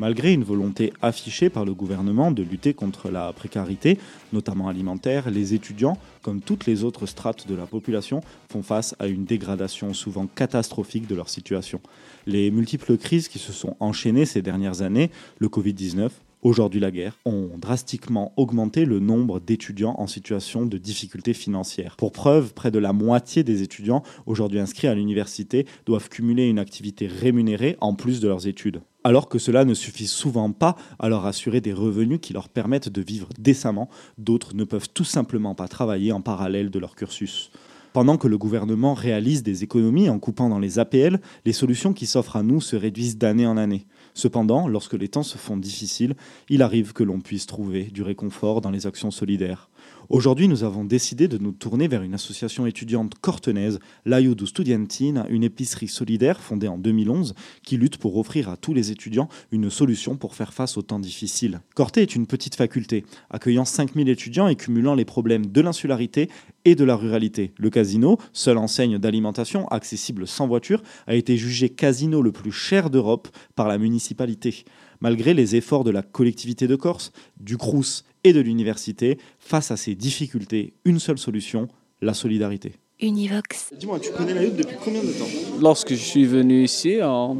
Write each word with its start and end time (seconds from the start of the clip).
Malgré 0.00 0.32
une 0.32 0.44
volonté 0.44 0.94
affichée 1.02 1.50
par 1.50 1.66
le 1.66 1.74
gouvernement 1.74 2.30
de 2.30 2.42
lutter 2.42 2.72
contre 2.72 3.10
la 3.10 3.34
précarité, 3.34 3.98
notamment 4.32 4.68
alimentaire, 4.68 5.30
les 5.30 5.52
étudiants, 5.52 5.98
comme 6.22 6.40
toutes 6.40 6.64
les 6.64 6.84
autres 6.84 7.04
strates 7.04 7.46
de 7.46 7.54
la 7.54 7.66
population, 7.66 8.22
font 8.48 8.62
face 8.62 8.94
à 8.98 9.08
une 9.08 9.26
dégradation 9.26 9.92
souvent 9.92 10.26
catastrophique 10.26 11.06
de 11.06 11.14
leur 11.14 11.28
situation. 11.28 11.82
Les 12.24 12.50
multiples 12.50 12.96
crises 12.96 13.28
qui 13.28 13.38
se 13.38 13.52
sont 13.52 13.76
enchaînées 13.78 14.24
ces 14.24 14.40
dernières 14.40 14.80
années, 14.80 15.10
le 15.38 15.48
Covid-19, 15.48 16.08
aujourd'hui 16.40 16.80
la 16.80 16.90
guerre, 16.90 17.18
ont 17.26 17.50
drastiquement 17.58 18.32
augmenté 18.38 18.86
le 18.86 19.00
nombre 19.00 19.38
d'étudiants 19.38 19.96
en 19.98 20.06
situation 20.06 20.64
de 20.64 20.78
difficulté 20.78 21.34
financière. 21.34 21.96
Pour 21.98 22.12
preuve, 22.12 22.54
près 22.54 22.70
de 22.70 22.78
la 22.78 22.94
moitié 22.94 23.44
des 23.44 23.60
étudiants 23.60 24.02
aujourd'hui 24.24 24.60
inscrits 24.60 24.88
à 24.88 24.94
l'université 24.94 25.66
doivent 25.84 26.08
cumuler 26.08 26.48
une 26.48 26.58
activité 26.58 27.06
rémunérée 27.06 27.76
en 27.82 27.92
plus 27.94 28.20
de 28.20 28.28
leurs 28.28 28.46
études. 28.46 28.80
Alors 29.02 29.30
que 29.30 29.38
cela 29.38 29.64
ne 29.64 29.72
suffit 29.72 30.06
souvent 30.06 30.52
pas 30.52 30.76
à 30.98 31.08
leur 31.08 31.24
assurer 31.24 31.62
des 31.62 31.72
revenus 31.72 32.18
qui 32.20 32.34
leur 32.34 32.50
permettent 32.50 32.90
de 32.90 33.00
vivre 33.00 33.30
décemment, 33.38 33.88
d'autres 34.18 34.54
ne 34.54 34.64
peuvent 34.64 34.90
tout 34.92 35.04
simplement 35.04 35.54
pas 35.54 35.68
travailler 35.68 36.12
en 36.12 36.20
parallèle 36.20 36.70
de 36.70 36.78
leur 36.78 36.94
cursus. 36.94 37.50
Pendant 37.94 38.18
que 38.18 38.28
le 38.28 38.36
gouvernement 38.36 38.92
réalise 38.92 39.42
des 39.42 39.64
économies 39.64 40.10
en 40.10 40.18
coupant 40.18 40.50
dans 40.50 40.58
les 40.58 40.78
APL, 40.78 41.18
les 41.46 41.52
solutions 41.54 41.94
qui 41.94 42.06
s'offrent 42.06 42.36
à 42.36 42.42
nous 42.42 42.60
se 42.60 42.76
réduisent 42.76 43.16
d'année 43.16 43.46
en 43.46 43.56
année. 43.56 43.86
Cependant, 44.12 44.68
lorsque 44.68 44.94
les 44.94 45.08
temps 45.08 45.22
se 45.22 45.38
font 45.38 45.56
difficiles, 45.56 46.14
il 46.50 46.60
arrive 46.60 46.92
que 46.92 47.02
l'on 47.02 47.20
puisse 47.20 47.46
trouver 47.46 47.84
du 47.84 48.02
réconfort 48.02 48.60
dans 48.60 48.70
les 48.70 48.86
actions 48.86 49.10
solidaires. 49.10 49.69
Aujourd'hui, 50.10 50.48
nous 50.48 50.64
avons 50.64 50.84
décidé 50.84 51.28
de 51.28 51.38
nous 51.38 51.52
tourner 51.52 51.86
vers 51.86 52.02
une 52.02 52.14
association 52.14 52.66
étudiante 52.66 53.14
cortenaise, 53.20 53.78
l'Ayudu 54.04 54.44
Studiantin, 54.44 55.24
une 55.28 55.44
épicerie 55.44 55.86
solidaire 55.86 56.40
fondée 56.40 56.66
en 56.66 56.78
2011 56.78 57.36
qui 57.62 57.76
lutte 57.76 57.96
pour 57.96 58.16
offrir 58.16 58.48
à 58.48 58.56
tous 58.56 58.74
les 58.74 58.90
étudiants 58.90 59.28
une 59.52 59.70
solution 59.70 60.16
pour 60.16 60.34
faire 60.34 60.52
face 60.52 60.76
aux 60.76 60.82
temps 60.82 60.98
difficiles. 60.98 61.60
Corte 61.76 61.96
est 61.96 62.16
une 62.16 62.26
petite 62.26 62.56
faculté, 62.56 63.04
accueillant 63.30 63.64
5000 63.64 64.08
étudiants 64.08 64.48
et 64.48 64.56
cumulant 64.56 64.96
les 64.96 65.04
problèmes 65.04 65.46
de 65.46 65.60
l'insularité 65.60 66.28
et 66.64 66.74
de 66.74 66.82
la 66.82 66.96
ruralité. 66.96 67.52
Le 67.56 67.70
casino, 67.70 68.18
seule 68.32 68.58
enseigne 68.58 68.98
d'alimentation 68.98 69.68
accessible 69.68 70.26
sans 70.26 70.48
voiture, 70.48 70.82
a 71.06 71.14
été 71.14 71.36
jugé 71.36 71.68
casino 71.68 72.20
le 72.20 72.32
plus 72.32 72.50
cher 72.50 72.90
d'Europe 72.90 73.28
par 73.54 73.68
la 73.68 73.78
municipalité. 73.78 74.64
Malgré 75.00 75.32
les 75.34 75.56
efforts 75.56 75.84
de 75.84 75.90
la 75.90 76.02
collectivité 76.02 76.66
de 76.66 76.76
Corse, 76.76 77.12
du 77.38 77.56
Crous 77.56 78.04
et 78.22 78.32
de 78.32 78.40
l'université, 78.40 79.18
face 79.38 79.70
à 79.70 79.76
ces 79.76 79.94
difficultés, 79.94 80.74
une 80.84 80.98
seule 80.98 81.18
solution, 81.18 81.68
la 82.02 82.12
solidarité. 82.14 82.72
Univox. 83.00 83.72
Dis-moi, 83.78 83.98
tu 83.98 84.10
connais 84.12 84.34
la 84.34 84.42
lutte 84.42 84.56
depuis 84.56 84.76
combien 84.84 85.02
de 85.02 85.08
temps? 85.08 85.24
Lorsque 85.60 85.90
je 85.90 85.94
suis 86.02 86.26
venu 86.26 86.64
ici, 86.64 86.98
on 87.02 87.34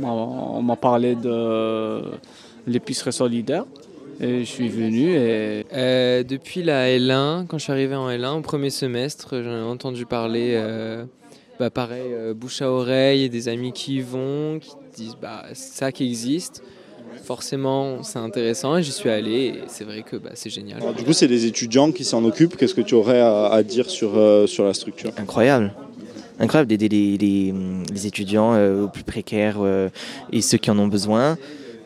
m'a- 0.63 0.77
parlé 0.77 1.15
de 1.15 2.01
l'épicerie 2.67 3.13
solidaire. 3.13 3.65
Et 4.23 4.41
je 4.41 4.45
suis 4.51 4.69
venu 4.69 5.11
et 5.15 5.65
Euh, 5.73 6.23
depuis 6.23 6.63
la 6.63 6.89
L1, 6.91 7.47
quand 7.47 7.57
je 7.59 7.63
suis 7.65 7.73
arrivé 7.73 7.95
en 7.95 8.09
L1, 8.11 8.39
au 8.39 8.43
premier 8.43 8.69
semestre, 8.71 9.43
j'en 9.43 9.51
ai 9.51 9.63
entendu 9.63 10.05
parler, 10.07 10.53
euh, 10.55 11.05
bah, 11.59 11.71
pareil, 11.71 12.13
euh, 12.13 12.35
bouche 12.35 12.61
à 12.61 12.71
oreille, 12.71 13.23
et 13.25 13.29
des 13.31 13.49
amis 13.49 13.73
qui 13.73 13.97
y 13.97 14.01
vont, 14.01 14.59
qui 14.61 14.71
disent 14.95 15.17
bah, 15.21 15.45
c'est 15.55 15.75
ça 15.79 15.93
qui 15.93 16.05
existe. 16.05 16.63
Forcément, 17.25 18.03
c'est 18.03 18.19
intéressant 18.19 18.77
et 18.77 18.83
j'y 18.83 18.93
suis 18.93 19.09
allé 19.11 19.33
et 19.47 19.65
c'est 19.69 19.85
vrai 19.85 20.03
que 20.03 20.17
bah, 20.17 20.31
c'est 20.35 20.51
génial. 20.51 20.79
Alors, 20.79 20.95
du 20.95 21.05
coup, 21.05 21.13
c'est 21.13 21.29
des 21.29 21.47
étudiants 21.47 21.93
qui 21.93 22.05
s'en 22.05 22.25
occupent. 22.25 22.57
Qu'est-ce 22.57 22.75
que 22.75 22.81
tu 22.81 22.95
aurais 22.95 23.21
à, 23.21 23.47
à 23.47 23.63
dire 23.63 23.89
sur, 23.89 24.17
euh, 24.17 24.47
sur 24.47 24.65
la 24.65 24.75
structure? 24.75 25.11
Incroyable. 25.17 25.73
Incroyable 26.39 26.69
d'aider 26.69 26.89
les, 26.89 27.19
les- 27.19 27.55
les 27.93 28.07
étudiants 28.07 28.55
euh, 28.55 28.85
aux 28.85 28.89
plus 28.89 29.05
précaires 29.05 29.59
euh, 29.61 29.89
et 30.33 30.41
ceux 30.41 30.57
qui 30.59 30.71
en 30.71 30.79
ont 30.79 30.89
besoin, 30.89 31.37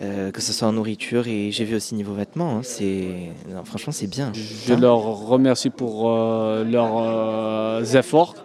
euh, 0.00 0.30
que 0.30 0.40
ce 0.40 0.52
soit 0.52 0.68
en 0.68 0.72
nourriture 0.72 1.26
et 1.26 1.50
j'ai 1.50 1.64
vu 1.64 1.74
aussi 1.74 1.94
niveau 1.96 2.14
vêtements. 2.14 2.58
hein, 2.58 2.60
c'est 2.62 3.08
non, 3.52 3.64
franchement 3.64 3.92
c'est 3.92 4.06
bien. 4.06 4.32
je 4.32 4.72
Hein 4.72 4.78
leur 4.80 5.00
remercie 5.26 5.70
pour 5.70 6.08
euh, 6.10 6.64
leurs 6.64 6.98
euh, 6.98 7.84
efforts. 7.98 8.36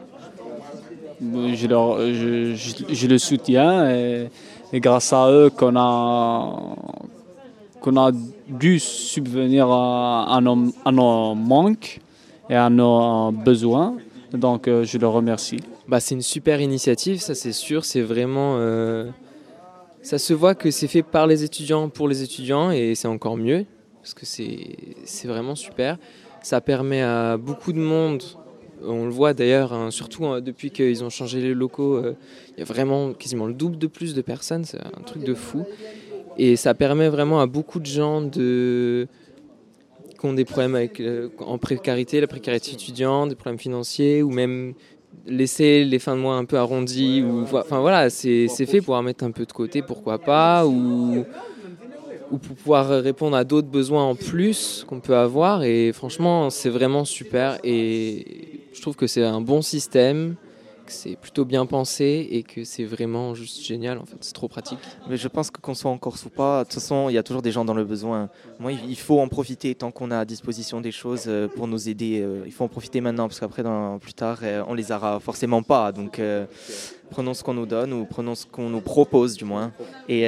Je, 1.21 1.67
leur, 1.67 1.99
je, 2.13 2.55
je- 2.55 2.93
je 2.93 3.07
le 3.07 3.17
soutiens 3.17 3.89
et, 3.91 4.29
et 4.73 4.79
grâce 4.79 5.13
à 5.13 5.31
eux 5.31 5.49
qu'on 5.49 5.75
a, 5.75 6.75
qu'on 7.81 7.97
a 7.97 8.11
dû 8.47 8.79
subvenir 8.79 9.69
à, 9.69 10.39
nos, 10.41 11.35
manques 11.35 11.99
et 12.49 12.55
à 12.55 12.69
nos 12.69 13.31
besoins. 13.31 13.95
Donc 14.33 14.67
euh, 14.67 14.83
je 14.83 14.97
leur 14.97 15.13
remercie. 15.13 15.59
Bah, 15.87 15.99
c'est 15.99 16.13
une 16.13 16.21
super 16.21 16.61
initiative, 16.61 17.19
ça 17.19 17.33
c'est 17.33 17.51
sûr. 17.51 17.83
C'est 17.83 18.01
vraiment. 18.01 18.55
euh, 18.57 19.09
ça 20.01 20.17
se 20.17 20.33
voit 20.33 20.55
que 20.55 20.71
c'est 20.71 20.87
fait 20.87 21.03
par 21.03 21.27
les 21.27 21.43
étudiants 21.43 21.89
pour 21.89 22.07
les 22.07 22.21
étudiants 22.21 22.71
et 22.71 22.95
c'est 22.95 23.07
encore 23.07 23.37
mieux 23.37 23.65
parce 24.01 24.13
que 24.13 24.25
c'est 24.25 25.27
vraiment 25.27 25.55
super. 25.55 25.97
Ça 26.41 26.61
permet 26.61 27.01
à 27.01 27.37
beaucoup 27.37 27.73
de 27.73 27.79
monde, 27.79 28.23
on 28.85 29.05
le 29.05 29.11
voit 29.11 29.33
d'ailleurs, 29.33 29.73
hein, 29.73 29.91
surtout 29.91 30.25
hein, 30.25 30.41
depuis 30.41 30.71
qu'ils 30.71 31.03
ont 31.03 31.09
changé 31.09 31.41
les 31.41 31.53
locaux, 31.53 31.95
euh, 31.95 32.15
il 32.55 32.59
y 32.59 32.61
a 32.61 32.65
vraiment 32.65 33.13
quasiment 33.13 33.47
le 33.47 33.53
double 33.53 33.77
de 33.77 33.87
plus 33.87 34.13
de 34.13 34.21
personnes, 34.21 34.65
c'est 34.65 34.79
un 34.79 35.01
truc 35.05 35.23
de 35.23 35.33
fou. 35.33 35.65
Et 36.37 36.55
ça 36.55 36.73
permet 36.73 37.09
vraiment 37.09 37.41
à 37.41 37.47
beaucoup 37.47 37.79
de 37.79 37.85
gens 37.85 38.21
de 38.21 39.07
qui 40.19 40.25
ont 40.25 40.33
des 40.33 40.45
problèmes 40.45 40.75
avec, 40.75 40.99
euh, 40.99 41.29
en 41.39 41.57
précarité, 41.57 42.19
la 42.19 42.27
précarité 42.27 42.73
étudiante, 42.73 43.29
des 43.29 43.35
problèmes 43.35 43.59
financiers 43.59 44.21
ou 44.21 44.31
même 44.31 44.73
laisser 45.25 45.85
les 45.85 45.99
fins 45.99 46.15
de 46.15 46.21
mois 46.21 46.35
un 46.35 46.45
peu 46.45 46.57
arrondies 46.57 47.23
enfin 47.51 47.79
voilà 47.79 48.09
c'est 48.09 48.47
c'est 48.47 48.65
fait 48.65 48.81
pour 48.81 48.95
en 48.95 49.01
mettre 49.01 49.23
un 49.23 49.31
peu 49.31 49.45
de 49.45 49.51
côté 49.51 49.81
pourquoi 49.81 50.19
pas 50.19 50.65
ou 50.67 51.25
ou 52.31 52.37
pour 52.37 52.55
pouvoir 52.55 52.87
répondre 52.89 53.35
à 53.35 53.43
d'autres 53.43 53.67
besoins 53.67 54.03
en 54.05 54.15
plus 54.15 54.85
qu'on 54.87 54.99
peut 54.99 55.15
avoir 55.15 55.63
et 55.63 55.91
franchement 55.93 56.49
c'est 56.49 56.69
vraiment 56.69 57.05
super 57.05 57.59
et 57.63 58.61
je 58.73 58.81
trouve 58.81 58.95
que 58.95 59.07
c'est 59.07 59.23
un 59.23 59.41
bon 59.41 59.61
système 59.61 60.35
que 60.85 60.91
c'est 60.95 61.15
plutôt 61.15 61.45
bien 61.45 61.65
pensé 61.67 62.27
et 62.31 62.41
que 62.43 62.63
c'est 62.63 62.83
vraiment 62.83 63.35
juste 63.35 63.63
génial 63.63 63.99
en 63.99 64.05
fait 64.05 64.17
c'est 64.21 64.33
trop 64.33 64.47
pratique 64.47 64.79
Mais 65.07 65.17
je 65.17 65.27
pense 65.27 65.51
que 65.51 65.61
qu'on 65.61 65.75
soit 65.75 65.91
en 65.91 65.97
Corse 65.97 66.25
ou 66.25 66.29
pas, 66.29 66.63
de 66.63 66.63
toute 66.65 66.73
façon 66.73 67.09
il 67.09 67.13
y 67.13 67.17
a 67.17 67.23
toujours 67.23 67.43
des 67.43 67.51
gens 67.51 67.63
dans 67.63 67.75
le 67.75 67.83
besoin. 67.85 68.29
Moi 68.59 68.71
il 68.71 68.97
faut 68.97 69.19
en 69.19 69.27
profiter 69.27 69.75
tant 69.75 69.91
qu'on 69.91 70.09
a 70.09 70.17
à 70.19 70.25
disposition 70.25 70.81
des 70.81 70.91
choses 70.91 71.25
euh, 71.27 71.47
pour 71.47 71.67
nous 71.67 71.89
aider. 71.89 72.21
euh, 72.21 72.43
Il 72.45 72.51
faut 72.51 72.63
en 72.63 72.67
profiter 72.67 73.01
maintenant 73.01 73.27
parce 73.27 73.39
qu'après 73.39 73.63
plus 74.01 74.13
tard 74.13 74.39
euh, 74.41 74.63
on 74.67 74.73
les 74.73 74.91
aura 74.91 75.19
forcément 75.19 75.61
pas. 75.61 75.91
Donc 75.91 76.19
prenons 77.11 77.33
ce 77.33 77.43
qu'on 77.43 77.53
nous 77.53 77.65
donne 77.67 77.93
ou 77.93 78.05
prenons 78.05 78.35
ce 78.35 78.45
qu'on 78.45 78.69
nous 78.69 78.81
propose 78.81 79.35
du 79.35 79.45
moins 79.45 79.71
et 80.07 80.23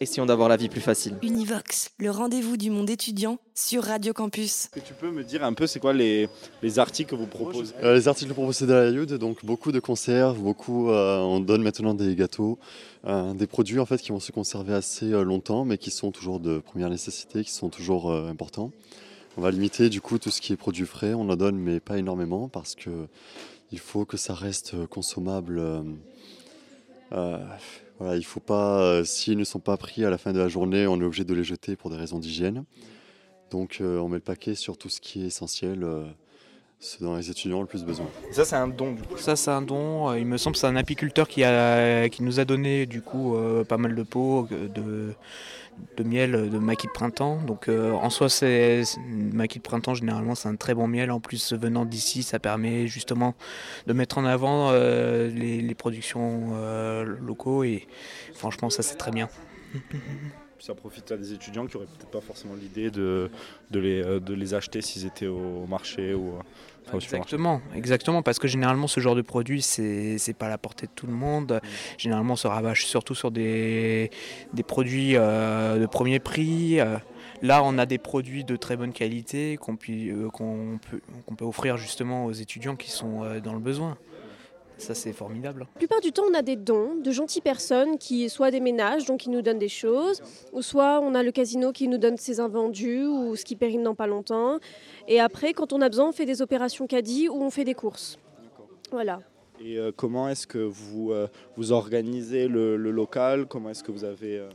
essayons 0.00 0.24
d'avoir 0.24 0.48
la 0.48 0.56
vie 0.56 0.70
plus 0.70 0.80
facile. 0.80 1.14
Univox, 1.22 1.90
le 1.98 2.10
rendez-vous 2.10 2.56
du 2.56 2.70
monde 2.70 2.88
étudiant 2.88 3.38
sur 3.54 3.84
Radio 3.84 4.14
Campus. 4.14 4.64
Est-ce 4.64 4.70
que 4.70 4.80
tu 4.80 4.94
peux 4.94 5.10
me 5.10 5.22
dire 5.22 5.44
un 5.44 5.52
peu 5.52 5.66
c'est 5.66 5.78
quoi 5.78 5.92
les, 5.92 6.28
les 6.62 6.78
articles 6.78 7.10
que 7.10 7.16
vous 7.16 7.26
proposez? 7.26 7.74
Euh, 7.82 7.94
les 7.94 8.08
articles 8.08 8.32
proposés 8.32 8.66
de 8.66 8.72
la 8.72 8.88
Youth, 8.88 9.12
donc 9.12 9.44
beaucoup 9.44 9.72
de 9.72 9.78
conserves, 9.78 10.38
beaucoup, 10.38 10.90
euh, 10.90 11.18
on 11.18 11.40
donne 11.40 11.62
maintenant 11.62 11.92
des 11.92 12.16
gâteaux, 12.16 12.58
euh, 13.04 13.34
des 13.34 13.46
produits 13.46 13.78
en 13.78 13.84
fait 13.86 13.98
qui 13.98 14.10
vont 14.10 14.20
se 14.20 14.32
conserver 14.32 14.72
assez 14.72 15.10
longtemps, 15.10 15.66
mais 15.66 15.76
qui 15.76 15.90
sont 15.90 16.10
toujours 16.10 16.40
de 16.40 16.58
première 16.58 16.88
nécessité, 16.88 17.44
qui 17.44 17.52
sont 17.52 17.68
toujours 17.68 18.10
euh, 18.10 18.28
importants. 18.30 18.72
On 19.36 19.42
va 19.42 19.50
limiter 19.50 19.90
du 19.90 20.00
coup 20.00 20.18
tout 20.18 20.30
ce 20.30 20.40
qui 20.40 20.54
est 20.54 20.56
produits 20.56 20.86
frais, 20.86 21.12
on 21.12 21.28
en 21.28 21.36
donne 21.36 21.56
mais 21.56 21.78
pas 21.78 21.98
énormément 21.98 22.48
parce 22.48 22.74
que 22.74 23.06
il 23.70 23.78
faut 23.78 24.04
que 24.06 24.16
ça 24.16 24.34
reste 24.34 24.86
consommable. 24.86 25.58
euh, 25.58 25.82
euh, 27.12 27.38
il 28.00 28.24
faut 28.24 28.40
pas, 28.40 28.80
euh, 28.80 29.04
s'ils 29.04 29.38
ne 29.38 29.44
sont 29.44 29.60
pas 29.60 29.76
pris 29.76 30.04
à 30.04 30.10
la 30.10 30.18
fin 30.18 30.32
de 30.32 30.38
la 30.38 30.48
journée, 30.48 30.86
on 30.86 31.00
est 31.00 31.04
obligé 31.04 31.24
de 31.24 31.34
les 31.34 31.44
jeter 31.44 31.76
pour 31.76 31.90
des 31.90 31.96
raisons 31.96 32.18
d'hygiène. 32.18 32.64
Donc 33.50 33.78
euh, 33.80 33.98
on 33.98 34.08
met 34.08 34.16
le 34.16 34.22
paquet 34.22 34.54
sur 34.54 34.78
tout 34.78 34.88
ce 34.88 35.00
qui 35.00 35.22
est 35.22 35.26
essentiel. 35.26 35.84
Euh, 36.80 36.84
ce 36.84 37.02
dont 37.02 37.16
les 37.16 37.30
étudiants 37.30 37.58
ont 37.58 37.62
le 37.62 37.66
plus 37.66 37.84
besoin. 37.84 38.06
ça, 38.30 38.44
c'est 38.44 38.56
un 38.56 38.68
don 38.68 38.92
du 38.92 39.02
coup. 39.02 39.18
Ça, 39.18 39.36
c'est 39.36 39.50
un 39.50 39.62
don. 39.62 40.14
Il 40.14 40.26
me 40.26 40.36
semble 40.36 40.54
que 40.54 40.60
c'est 40.60 40.66
un 40.66 40.76
apiculteur 40.76 41.28
qui, 41.28 41.44
a, 41.44 42.08
qui 42.08 42.22
nous 42.22 42.40
a 42.40 42.44
donné 42.44 42.86
du 42.86 43.02
coup 43.02 43.36
euh, 43.36 43.64
pas 43.64 43.76
mal 43.76 43.94
de 43.94 44.02
pots 44.02 44.48
de, 44.50 45.14
de 45.96 46.02
miel 46.02 46.50
de 46.50 46.58
maquis 46.58 46.86
de 46.86 46.92
printemps. 46.92 47.40
Donc 47.42 47.68
euh, 47.68 47.92
en 47.92 48.10
soi, 48.10 48.28
c'est 48.28 48.82
maquis 49.06 49.58
de 49.58 49.64
printemps, 49.64 49.94
généralement, 49.94 50.34
c'est 50.34 50.48
un 50.48 50.56
très 50.56 50.74
bon 50.74 50.86
miel. 50.86 51.10
En 51.10 51.20
plus, 51.20 51.52
venant 51.52 51.84
d'ici, 51.84 52.22
ça 52.22 52.38
permet 52.38 52.86
justement 52.86 53.34
de 53.86 53.92
mettre 53.92 54.18
en 54.18 54.24
avant 54.24 54.70
euh, 54.70 55.28
les, 55.28 55.60
les, 55.60 55.74
productions 55.74 56.50
locaux. 57.20 57.64
Et 57.64 57.86
franchement, 58.34 58.70
ça, 58.70 58.82
c'est 58.82 58.96
très 58.96 59.10
bien. 59.10 59.28
ça 60.60 60.74
profite 60.74 61.10
à 61.10 61.16
des 61.16 61.32
étudiants 61.32 61.66
qui 61.66 61.76
n'auraient 61.76 61.88
peut-être 61.88 62.10
pas 62.10 62.20
forcément 62.20 62.54
l'idée 62.54 62.90
de, 62.90 63.30
de, 63.70 63.80
les, 63.80 64.02
de 64.20 64.34
les 64.34 64.54
acheter 64.54 64.80
s'ils 64.80 65.06
étaient 65.06 65.26
au 65.26 65.66
marché 65.66 66.14
ou 66.14 66.34
exactement, 66.94 67.60
exactement, 67.74 68.22
parce 68.22 68.38
que 68.38 68.48
généralement 68.48 68.86
ce 68.86 69.00
genre 69.00 69.14
de 69.14 69.22
produit 69.22 69.62
c'est 69.62 70.16
n'est 70.26 70.34
pas 70.34 70.46
à 70.46 70.48
la 70.48 70.58
portée 70.58 70.86
de 70.86 70.92
tout 70.94 71.06
le 71.06 71.12
monde. 71.12 71.60
Généralement 71.98 72.34
on 72.34 72.36
se 72.36 72.46
rabâche 72.46 72.86
surtout 72.86 73.14
sur 73.14 73.30
des, 73.30 74.10
des 74.52 74.62
produits 74.62 75.16
euh, 75.16 75.78
de 75.78 75.86
premier 75.86 76.18
prix. 76.18 76.80
Euh. 76.80 76.96
Là, 77.42 77.62
on 77.64 77.78
a 77.78 77.86
des 77.86 77.96
produits 77.96 78.44
de 78.44 78.54
très 78.56 78.76
bonne 78.76 78.92
qualité 78.92 79.56
qu'on 79.56 79.78
euh, 79.88 80.28
peut, 80.90 81.00
qu'on 81.26 81.34
peut 81.34 81.44
offrir 81.44 81.78
justement 81.78 82.26
aux 82.26 82.32
étudiants 82.32 82.76
qui 82.76 82.90
sont 82.90 83.40
dans 83.42 83.54
le 83.54 83.60
besoin. 83.60 83.96
Ça, 84.80 84.94
c'est 84.94 85.12
formidable. 85.12 85.66
La 85.74 85.78
plupart 85.78 86.00
du 86.00 86.10
temps, 86.10 86.22
on 86.30 86.34
a 86.34 86.40
des 86.40 86.56
dons 86.56 86.94
de 86.94 87.10
gentilles 87.10 87.42
personnes 87.42 87.98
qui 87.98 88.30
soit 88.30 88.50
des 88.50 88.60
ménages, 88.60 89.04
donc 89.04 89.20
qui 89.20 89.28
nous 89.28 89.42
donnent 89.42 89.58
des 89.58 89.68
choses, 89.68 90.22
ou 90.54 90.62
soit 90.62 91.00
on 91.02 91.14
a 91.14 91.22
le 91.22 91.32
casino 91.32 91.70
qui 91.70 91.86
nous 91.86 91.98
donne 91.98 92.16
ses 92.16 92.40
invendus 92.40 93.04
ou 93.04 93.36
ce 93.36 93.44
qui 93.44 93.56
périme 93.56 93.82
dans 93.82 93.94
pas 93.94 94.06
longtemps. 94.06 94.58
Et 95.06 95.20
après, 95.20 95.52
quand 95.52 95.74
on 95.74 95.82
a 95.82 95.88
besoin, 95.90 96.08
on 96.08 96.12
fait 96.12 96.24
des 96.24 96.40
opérations 96.40 96.86
caddie 96.86 97.28
ou 97.28 97.42
on 97.42 97.50
fait 97.50 97.64
des 97.64 97.74
courses. 97.74 98.18
Voilà. 98.90 99.20
Et 99.62 99.76
euh, 99.76 99.92
comment 99.94 100.30
est-ce 100.30 100.46
que 100.46 100.58
vous, 100.58 101.12
euh, 101.12 101.28
vous 101.56 101.72
organisez 101.72 102.48
le, 102.48 102.76
local? 102.76 103.44
Comment 103.46 103.68
est-ce 103.70 103.84
que 103.84 103.92
vous 103.92 104.04
avez... 104.04 104.38
Euh, 104.38 104.48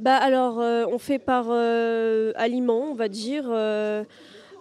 bah 0.00 0.16
alors, 0.16 0.56
on 0.58 0.98
fait 0.98 1.20
par 1.20 1.50
aliment, 1.50 2.90
on 2.90 2.94
va 2.94 3.08
dire. 3.08 3.44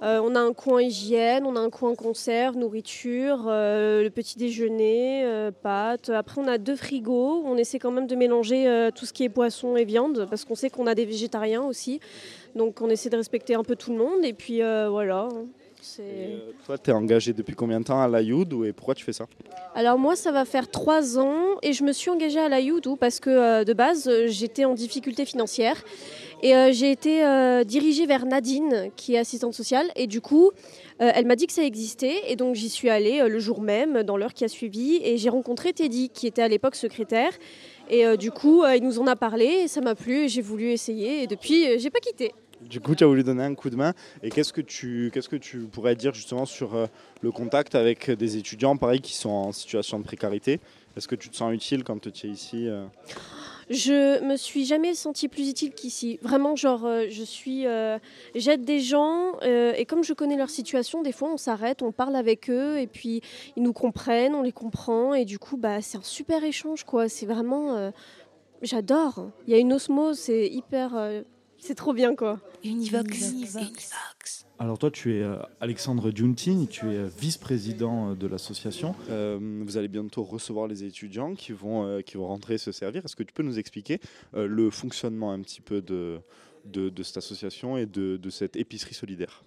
Euh, 0.03 0.19
on 0.21 0.35
a 0.35 0.39
un 0.39 0.51
coin 0.51 0.81
hygiène, 0.81 1.45
on 1.45 1.55
a 1.55 1.59
un 1.61 1.69
coin 1.69 1.95
conserve, 1.95 2.57
nourriture, 2.57 3.45
euh, 3.47 4.03
le 4.03 4.09
petit 4.09 4.37
déjeuner, 4.37 5.23
euh, 5.23 5.49
pâtes. 5.51 6.09
Après, 6.09 6.41
on 6.41 6.47
a 6.47 6.57
deux 6.57 6.75
frigos. 6.75 7.43
On 7.45 7.55
essaie 7.55 7.79
quand 7.79 7.91
même 7.91 8.07
de 8.07 8.15
mélanger 8.15 8.89
tout 8.95 9.05
ce 9.05 9.13
qui 9.13 9.23
est 9.23 9.29
poisson 9.29 9.77
et 9.77 9.85
viande 9.85 10.27
parce 10.29 10.43
qu'on 10.43 10.55
sait 10.55 10.69
qu'on 10.69 10.87
a 10.87 10.95
des 10.95 11.05
végétariens 11.05 11.63
aussi. 11.63 12.01
Donc, 12.55 12.81
on 12.81 12.89
essaie 12.89 13.09
de 13.09 13.15
respecter 13.15 13.55
un 13.55 13.63
peu 13.63 13.77
tout 13.77 13.91
le 13.91 13.97
monde. 13.97 14.25
Et 14.25 14.33
puis, 14.33 14.57
voilà. 14.57 15.29
Hein. 15.31 15.45
toi, 16.65 16.77
tu 16.77 16.89
es 16.89 16.93
engagé 16.93 17.31
depuis 17.31 17.55
combien 17.55 17.79
de 17.79 17.85
temps 17.85 18.01
à 18.01 18.07
l'Ayoud 18.09 18.65
et 18.65 18.73
pourquoi 18.73 18.95
tu 18.95 19.05
fais 19.05 19.13
ça? 19.13 19.25
Alors 19.73 19.97
moi, 19.97 20.17
ça 20.17 20.31
va 20.31 20.43
faire 20.43 20.69
trois 20.69 21.17
ans 21.17 21.57
et 21.61 21.71
je 21.71 21.83
me 21.83 21.93
suis 21.93 22.09
engagée 22.09 22.39
à 22.39 22.49
l'Ayoud 22.49 22.97
parce 22.99 23.21
que 23.21 23.63
de 23.63 23.73
base, 23.73 24.09
j'étais 24.25 24.65
en 24.65 24.73
difficulté 24.73 25.23
financière 25.25 25.81
et 26.43 26.53
euh, 26.57 26.73
j'ai 26.73 26.91
été 26.91 27.23
euh, 27.23 27.63
dirigée 27.63 28.05
vers 28.05 28.25
Nadine, 28.25 28.91
qui 28.97 29.15
est 29.15 29.17
assistante 29.17 29.53
sociale. 29.53 29.89
Et 29.95 30.07
du 30.07 30.19
coup, 30.19 30.51
euh, 31.01 31.09
elle 31.15 31.25
m'a 31.25 31.37
dit 31.37 31.47
que 31.47 31.53
ça 31.53 31.63
existait. 31.63 32.15
Et 32.27 32.35
donc, 32.35 32.55
j'y 32.55 32.67
suis 32.67 32.89
allée 32.89 33.25
le 33.25 33.39
jour 33.39 33.61
même, 33.61 34.03
dans 34.03 34.17
l'heure 34.17 34.33
qui 34.33 34.43
a 34.43 34.49
suivi. 34.49 34.99
Et 35.05 35.17
j'ai 35.17 35.29
rencontré 35.29 35.71
Teddy, 35.71 36.09
qui 36.09 36.27
était 36.27 36.41
à 36.41 36.49
l'époque 36.49 36.75
secrétaire. 36.75 37.31
Et 37.89 38.17
du 38.17 38.31
coup, 38.31 38.65
il 38.65 38.83
nous 38.83 38.99
en 38.99 39.07
a 39.07 39.15
parlé. 39.15 39.45
Et 39.45 39.67
ça 39.69 39.79
m'a 39.79 39.95
plu. 39.95 40.25
Et 40.25 40.27
j'ai 40.27 40.41
voulu 40.41 40.71
essayer. 40.71 41.23
Et 41.23 41.27
depuis, 41.27 41.79
j'ai 41.79 41.89
pas 41.89 41.99
quitté. 41.99 42.33
Du 42.59 42.81
coup, 42.81 42.93
tu 42.93 43.05
as 43.05 43.07
voulu 43.07 43.23
donner 43.23 43.43
un 43.43 43.55
coup 43.55 43.69
de 43.69 43.77
main. 43.77 43.93
Et 44.21 44.29
qu'est-ce 44.29 44.51
que 44.51 44.61
tu, 44.61 45.11
que 45.13 45.35
tu 45.37 45.59
pourrais 45.59 45.95
dire 45.95 46.13
justement 46.13 46.45
sur 46.45 46.89
le 47.21 47.31
contact 47.31 47.73
avec 47.73 48.11
des 48.11 48.35
étudiants, 48.35 48.75
pareil, 48.75 48.99
qui 48.99 49.13
sont 49.13 49.29
en 49.29 49.51
situation 49.53 49.97
de 49.97 50.03
précarité? 50.03 50.59
Est-ce 50.97 51.07
que 51.07 51.15
tu 51.15 51.29
te 51.29 51.37
sens 51.37 51.53
utile 51.53 51.85
quand 51.85 52.01
tu 52.01 52.27
es 52.27 52.29
ici 52.29 52.67
je 53.69 54.23
me 54.23 54.35
suis 54.35 54.65
jamais 54.65 54.93
sentie 54.93 55.27
plus 55.27 55.49
utile 55.49 55.73
qu'ici. 55.73 56.19
Vraiment, 56.21 56.55
genre, 56.55 56.85
euh, 56.85 57.05
je 57.09 57.23
suis, 57.23 57.65
euh, 57.65 57.97
j'aide 58.35 58.65
des 58.65 58.79
gens 58.79 59.33
euh, 59.43 59.73
et 59.77 59.85
comme 59.85 60.03
je 60.03 60.13
connais 60.13 60.37
leur 60.37 60.49
situation, 60.49 61.01
des 61.01 61.11
fois 61.11 61.31
on 61.31 61.37
s'arrête, 61.37 61.81
on 61.81 61.91
parle 61.91 62.15
avec 62.15 62.49
eux 62.49 62.79
et 62.79 62.87
puis 62.87 63.21
ils 63.55 63.63
nous 63.63 63.73
comprennent, 63.73 64.35
on 64.35 64.41
les 64.41 64.51
comprend 64.51 65.13
et 65.13 65.25
du 65.25 65.39
coup, 65.39 65.57
bah, 65.57 65.81
c'est 65.81 65.97
un 65.97 66.03
super 66.03 66.43
échange, 66.43 66.83
quoi. 66.83 67.09
C'est 67.09 67.25
vraiment, 67.25 67.91
j'adore. 68.61 69.29
Il 69.47 69.53
y 69.53 69.55
a 69.55 69.59
une 69.59 69.73
osmose, 69.73 70.19
c'est 70.19 70.47
hyper, 70.47 71.23
c'est 71.63 71.75
trop 71.75 71.93
bien, 71.93 72.13
quoi. 72.13 72.39
Univox. 72.63 73.31
Univox. 73.31 74.45
Alors 74.59 74.77
toi, 74.77 74.91
tu 74.91 75.15
es 75.15 75.21
euh, 75.21 75.37
Alexandre 75.61 76.11
Giuntini, 76.13 76.67
tu 76.67 76.91
es 76.91 76.97
euh, 76.97 77.09
vice-président 77.17 78.11
euh, 78.11 78.15
de 78.15 78.27
l'association. 78.27 78.95
vous 79.09 79.77
allez 79.77 79.87
bientôt 79.87 80.23
recevoir 80.23 80.67
les 80.67 80.83
étudiants 80.83 81.35
qui 81.35 81.53
vont, 81.53 82.01
qui 82.01 82.17
vont 82.17 82.27
rentrer 82.27 82.57
se 82.57 82.71
servir. 82.71 83.03
Est-ce 83.05 83.15
que 83.15 83.23
tu 83.23 83.33
peux 83.33 83.43
nous 83.43 83.59
expliquer 83.59 83.99
le 84.33 84.69
fonctionnement 84.69 85.31
un 85.31 85.41
petit 85.41 85.61
peu 85.61 85.81
de, 85.81 86.19
de, 86.65 87.03
cette 87.03 87.17
association 87.17 87.77
et 87.77 87.85
de, 87.85 88.17
de, 88.17 88.29
cette 88.29 88.55
épicerie 88.55 88.93
solidaire? 88.93 89.43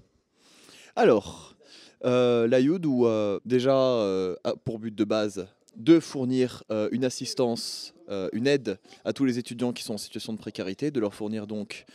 Alors, 0.97 1.55
l'AYUD, 2.03 2.87
ou 2.87 3.07
déjà 3.45 3.77
a 3.77 4.57
pour 4.65 4.79
but 4.79 4.95
de 4.95 5.05
base 5.05 5.47
de 5.77 6.01
fournir 6.01 6.65
une 6.91 7.05
assistance, 7.05 7.95
une 8.33 8.47
aide 8.47 8.79
à 9.05 9.13
tous 9.13 9.25
les 9.25 9.39
étudiants 9.39 9.73
qui 9.73 9.83
sont 9.83 9.95
en 9.95 9.99
situation 9.99 10.33
de 10.33 10.39
précarité, 10.39 10.91
de 10.91 11.01
leur 11.01 11.15
fournir 11.15 11.47
donc 11.47 11.87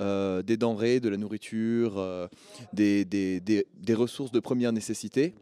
euh, 0.00 0.42
des 0.42 0.56
denrées, 0.56 0.98
de 0.98 1.08
la 1.08 1.16
nourriture, 1.16 1.98
euh, 1.98 2.26
des, 2.72 3.94
ressources 3.94 4.32
de 4.32 4.40
première 4.40 4.72
nécessité, 4.72 5.34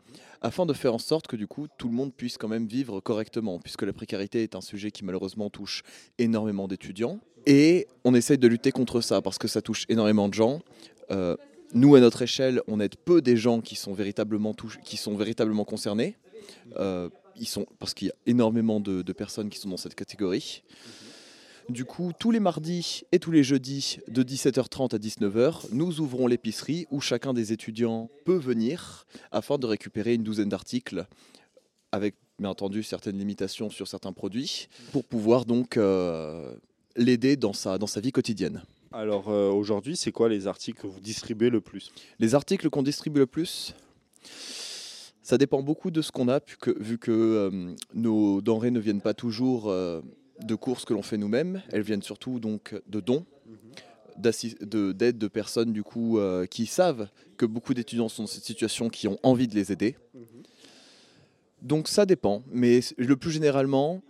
afin 0.42 0.66
de 0.66 0.74
faire 0.74 0.92
en 0.92 0.98
sorte 0.98 1.26
que 1.26 1.36
du 1.36 1.46
coup 1.46 1.68
tout 1.78 1.88
le 1.88 1.94
monde 1.94 2.12
puisse 2.12 2.36
quand 2.36 2.48
même 2.48 2.66
vivre 2.66 3.00
correctement, 3.00 3.58
puisque 3.58 3.82
la 3.82 3.94
précarité 3.94 4.42
est 4.42 4.54
un 4.54 4.60
sujet 4.60 4.90
qui 4.90 5.06
malheureusement 5.06 5.48
touche 5.48 5.82
énormément 6.18 6.68
d'étudiants. 6.68 7.18
Et 7.46 7.86
on 8.04 8.14
essaye 8.14 8.36
de 8.36 8.46
lutter 8.46 8.72
contre 8.72 9.00
ça, 9.00 9.22
parce 9.22 9.38
que 9.38 9.48
ça 9.48 9.62
touche 9.62 9.86
énormément 9.88 10.28
de 10.28 10.34
gens. 10.34 10.60
Euh, 11.10 11.36
nous, 11.72 11.94
à 11.94 12.00
notre 12.00 12.20
échelle, 12.20 12.60
on 12.68 12.78
aide 12.78 12.96
peu 12.96 13.22
des 13.22 13.38
gens 13.38 13.62
qui 13.62 13.74
sont 13.74 13.94
véritablement, 13.94 14.54
qui 14.84 14.98
sont 14.98 15.16
véritablement 15.16 15.64
concernés. 15.64 16.16
Ils 17.36 17.46
sont, 17.46 17.66
parce 17.78 17.94
qu'il 17.94 18.08
y 18.08 18.10
a 18.10 18.14
énormément 18.26 18.80
de, 18.80 19.02
de, 19.02 19.12
personnes 19.12 19.50
qui 19.50 19.58
sont 19.58 19.68
dans 19.68 19.76
cette 19.76 19.94
catégorie. 19.94 20.62
Du 21.68 21.84
coup, 21.84 22.12
tous 22.18 22.30
les 22.30 22.40
mardis 22.40 23.04
et 23.12 23.18
tous 23.18 23.30
les 23.30 23.44
jeudis 23.44 23.98
de 24.08 24.22
17h30 24.22 24.94
à 24.94 24.98
19h, 24.98 25.66
nous 25.72 26.00
ouvrons 26.00 26.26
l'épicerie 26.26 26.86
où 26.90 27.00
chacun 27.00 27.32
des 27.32 27.52
étudiants 27.52 28.10
peut 28.24 28.36
venir 28.36 29.06
afin 29.30 29.58
de 29.58 29.66
récupérer 29.66 30.14
une 30.14 30.24
douzaine 30.24 30.48
d'articles 30.48 31.06
avec 31.92 32.16
bien 32.38 32.50
entendu 32.50 32.82
certaines 32.82 33.18
limitations 33.18 33.70
sur 33.70 33.86
certains 33.86 34.12
produits 34.12 34.68
pour 34.90 35.04
pouvoir 35.04 35.44
donc 35.44 35.76
euh, 35.76 36.54
l'aider 36.96 37.36
dans 37.36 37.52
sa, 37.52 37.78
dans 37.78 37.86
sa 37.86 38.00
vie 38.00 38.12
quotidienne. 38.12 38.62
Alors 38.92 39.30
euh, 39.30 39.50
aujourd'hui, 39.50 39.96
c'est 39.96 40.12
quoi 40.12 40.28
les 40.28 40.46
articles 40.46 40.82
que 40.82 40.86
vous 40.86 41.00
distribuez 41.00 41.50
le 41.50 41.60
plus? 41.60 41.92
Les 42.18 42.34
articles 42.34 42.68
qu'on 42.68 42.82
distribue 42.82 43.20
le 43.20 43.26
plus? 43.26 43.74
Ça 45.22 45.38
dépend 45.38 45.62
beaucoup 45.62 45.90
de 45.90 46.02
ce 46.02 46.12
qu'on 46.12 46.28
a, 46.28 46.40
vu 46.78 46.98
que 46.98 47.10
euh, 47.10 47.74
nos 47.94 48.40
denrées 48.40 48.70
ne 48.70 48.80
viennent 48.80 49.00
pas 49.00 49.14
toujours 49.14 49.68
de 49.68 50.54
courses 50.54 50.84
que 50.84 50.94
l'on 50.94 51.02
fait 51.02 51.18
nous-mêmes. 51.18 51.62
Elles 51.70 51.82
viennent 51.82 52.02
surtout 52.02 52.40
donc 52.40 52.74
de 52.86 53.00
dons, 53.00 53.24
d'aide 54.16 55.18
de, 55.18 55.28
personnes 55.28 55.72
du 55.72 55.82
coup 55.82 56.18
euh, 56.18 56.46
qui 56.46 56.66
savent 56.66 57.08
que 57.36 57.46
beaucoup 57.46 57.74
d'étudiants 57.74 58.08
sont 58.08 58.24
dans 58.24 58.28
cette 58.28 58.44
situation, 58.44 58.88
qui 58.88 59.08
ont 59.08 59.18
envie 59.22 59.48
de 59.48 59.54
les 59.54 59.72
aider. 59.72 59.96
Donc 61.60 61.88
ça 61.88 62.06
dépend, 62.06 62.42
mais 62.50 62.80
le 62.96 63.16
plus 63.16 63.30
généralement, 63.30 64.02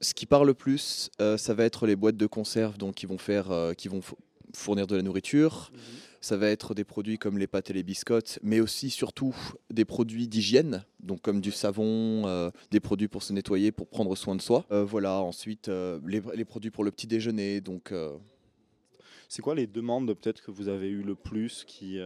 ce 0.00 0.14
qui 0.14 0.26
parle 0.26 0.48
le 0.48 0.54
plus, 0.54 1.10
euh, 1.20 1.36
ça 1.36 1.54
va 1.54 1.64
être 1.64 1.86
les 1.86 1.94
boîtes 1.94 2.16
de 2.16 2.26
conserve 2.26 2.76
donc 2.76 2.96
qui 2.96 3.06
vont 3.06 3.18
faire, 3.18 3.52
euh, 3.52 3.72
qui 3.72 3.86
vont 3.86 4.00
fournir 4.54 4.86
de 4.86 4.96
la 4.96 5.02
nourriture. 5.02 5.70
Ça 6.22 6.36
va 6.36 6.46
être 6.46 6.72
des 6.72 6.84
produits 6.84 7.18
comme 7.18 7.36
les 7.36 7.48
pâtes 7.48 7.70
et 7.70 7.72
les 7.72 7.82
biscottes, 7.82 8.38
mais 8.44 8.60
aussi 8.60 8.90
surtout 8.90 9.34
des 9.70 9.84
produits 9.84 10.28
d'hygiène, 10.28 10.84
donc 11.00 11.20
comme 11.20 11.40
du 11.40 11.50
savon, 11.50 12.22
euh, 12.26 12.48
des 12.70 12.78
produits 12.78 13.08
pour 13.08 13.24
se 13.24 13.32
nettoyer, 13.32 13.72
pour 13.72 13.88
prendre 13.88 14.14
soin 14.14 14.36
de 14.36 14.40
soi. 14.40 14.64
Euh, 14.70 14.84
voilà, 14.84 15.16
ensuite 15.16 15.68
euh, 15.68 15.98
les, 16.06 16.44
produits 16.44 16.70
pour 16.70 16.84
le 16.84 16.92
petit 16.92 17.08
déjeuner. 17.08 17.60
Donc, 17.60 17.92
c'est 19.28 19.42
quoi 19.42 19.56
les 19.56 19.66
demandes 19.66 20.14
peut-être 20.14 20.42
que 20.42 20.52
vous 20.52 20.68
avez 20.68 20.88
eu 20.88 21.02
le 21.02 21.16
plus 21.16 21.64
qui, 21.66 21.98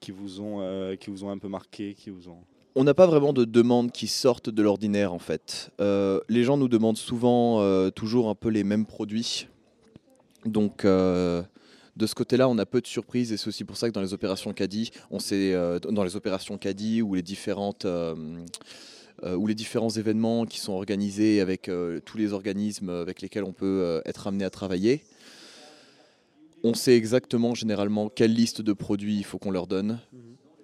qui, 0.00 0.10
vous 0.10 0.40
ont, 0.40 0.96
qui 0.96 1.10
vous 1.10 1.22
ont 1.22 1.30
un 1.30 1.38
peu 1.38 1.48
marqué, 1.48 1.94
qui 1.94 2.10
vous 2.10 2.28
ont 2.28 2.44
on 2.74 2.84
n'a 2.84 2.94
pas 2.94 3.06
vraiment 3.06 3.34
de 3.34 3.44
demandes 3.44 3.92
qui 3.92 4.06
sortent 4.06 4.48
de 4.48 4.62
l'ordinaire 4.62 5.12
en 5.12 5.18
fait. 5.18 5.70
les 5.78 6.42
gens 6.42 6.56
nous 6.56 6.68
demandent 6.68 6.96
souvent 6.96 7.90
toujours 7.90 8.28
un 8.28 8.34
peu 8.34 8.48
les 8.48 8.64
mêmes 8.64 8.86
produits. 8.86 9.46
Donc 10.46 10.86
de 11.96 12.06
ce 12.06 12.14
côté-là, 12.14 12.48
on 12.48 12.56
a 12.58 12.66
peu 12.66 12.80
de 12.80 12.86
surprises 12.86 13.32
et 13.32 13.36
c'est 13.36 13.48
aussi 13.48 13.64
pour 13.64 13.76
ça 13.76 13.88
que 13.88 13.94
dans 13.94 14.00
les 14.00 14.14
opérations 14.14 14.52
CADI, 14.52 14.90
on 15.10 15.18
sait, 15.18 15.52
euh, 15.52 15.78
dans 15.78 16.04
les 16.04 16.16
opérations 16.16 16.56
CADI 16.56 17.02
ou 17.02 17.14
les 17.14 17.22
différentes 17.22 17.84
euh, 17.84 18.14
euh, 19.24 19.36
ou 19.36 19.46
les 19.46 19.54
différents 19.54 19.90
événements 19.90 20.46
qui 20.46 20.58
sont 20.58 20.72
organisés 20.72 21.40
avec 21.40 21.70
tous 22.04 22.18
les 22.18 22.32
organismes 22.32 22.88
avec 22.88 23.20
lesquels 23.20 23.44
on 23.44 23.52
peut 23.52 24.00
être 24.06 24.26
amené 24.26 24.44
à 24.44 24.50
travailler, 24.50 25.04
on 26.64 26.74
sait 26.74 26.96
exactement 26.96 27.54
généralement 27.54 28.08
quelle 28.08 28.32
liste 28.32 28.62
de 28.62 28.72
produits 28.72 29.16
il 29.16 29.24
faut 29.24 29.38
qu'on 29.38 29.50
leur 29.50 29.66
donne, 29.66 30.00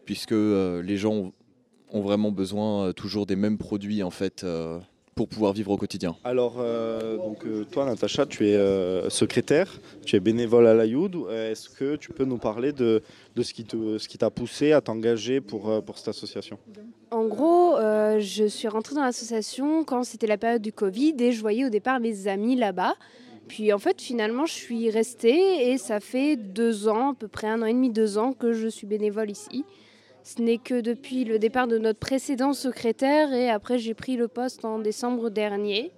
puisque 0.06 0.32
les 0.32 0.97
gens 0.97 1.32
ont 1.90 2.00
vraiment 2.00 2.32
besoin 2.32 2.92
toujours 2.92 3.26
des 3.26 3.37
mêmes 3.37 3.58
produits 3.58 4.02
en 4.02 4.11
fait 4.11 4.44
pour 5.18 5.26
pouvoir 5.26 5.52
vivre 5.52 5.72
au 5.72 5.76
quotidien 5.76 6.14
Alors, 6.22 6.58
euh, 6.60 7.16
donc, 7.16 7.44
euh, 7.44 7.64
toi, 7.64 7.84
Natacha, 7.87 8.25
tu 8.25 8.46
es 8.46 8.54
euh, 8.54 9.10
secrétaire, 9.10 9.80
tu 10.06 10.14
es 10.14 10.20
bénévole 10.20 10.64
à 10.68 10.75
la 10.75 10.87
Youd. 10.87 11.16
Est-ce 11.28 11.68
que 11.68 11.96
tu 11.96 12.12
peux 12.12 12.25
nous 12.25 12.38
parler 12.38 12.70
de, 12.70 13.02
de 13.34 13.42
ce 13.42 13.52
qui 13.52 13.64
te- 13.64 13.98
ce 13.98 14.06
qui 14.06 14.16
t'a 14.16 14.30
poussé 14.30 14.70
à 14.70 14.80
t'engager 14.80 15.40
pour, 15.40 15.70
euh, 15.70 15.80
pour 15.80 15.98
cette 15.98 16.06
association? 16.06 16.56
En 17.10 17.26
gros, 17.26 17.76
euh, 17.78 18.20
je 18.20 18.44
suis 18.44 18.68
rentrée 18.68 18.94
dans 18.94 19.02
l'association 19.02 19.82
quand 19.82 20.04
c'était 20.04 20.28
la 20.28 20.38
période 20.38 20.62
du 20.62 20.72
Covid 20.72 21.16
et 21.18 21.32
je 21.32 21.40
voyais 21.40 21.64
au 21.64 21.70
départ 21.70 21.98
mes 21.98 22.28
amis 22.28 22.54
là-bas. 22.54 22.94
Puis 23.48 23.72
en 23.72 23.78
fait, 23.78 24.00
finalement, 24.00 24.46
je 24.46 24.52
suis 24.52 24.88
restée 24.88 25.68
et 25.72 25.78
ça 25.78 25.98
fait 25.98 26.37
deux 26.37 26.87
ans, 26.87 27.10
à 27.10 27.14
peu 27.14 27.26
près 27.26 27.48
un 27.48 27.60
an 27.62 27.66
et 27.66 27.72
demi, 27.72 27.90
deux 27.90 28.18
ans 28.18 28.32
que 28.32 28.52
je 28.52 28.68
suis 28.68 28.87
bénévole 28.87 29.32
ici. 29.32 29.64
Ce 30.28 30.42
n'est 30.42 30.58
que 30.58 30.82
depuis 30.82 31.25
le 31.25 31.38
départ 31.38 31.66
de 31.68 31.78
notre 31.78 31.99
précédent 31.99 32.52
secrétaire 32.52 33.32
et 33.32 33.49
après 33.49 33.78
j'ai 33.78 33.94
pris 33.94 34.16
le 34.16 34.28
poste 34.28 34.62
en 34.62 34.78
décembre 34.78 35.30
dernier. 35.30 35.90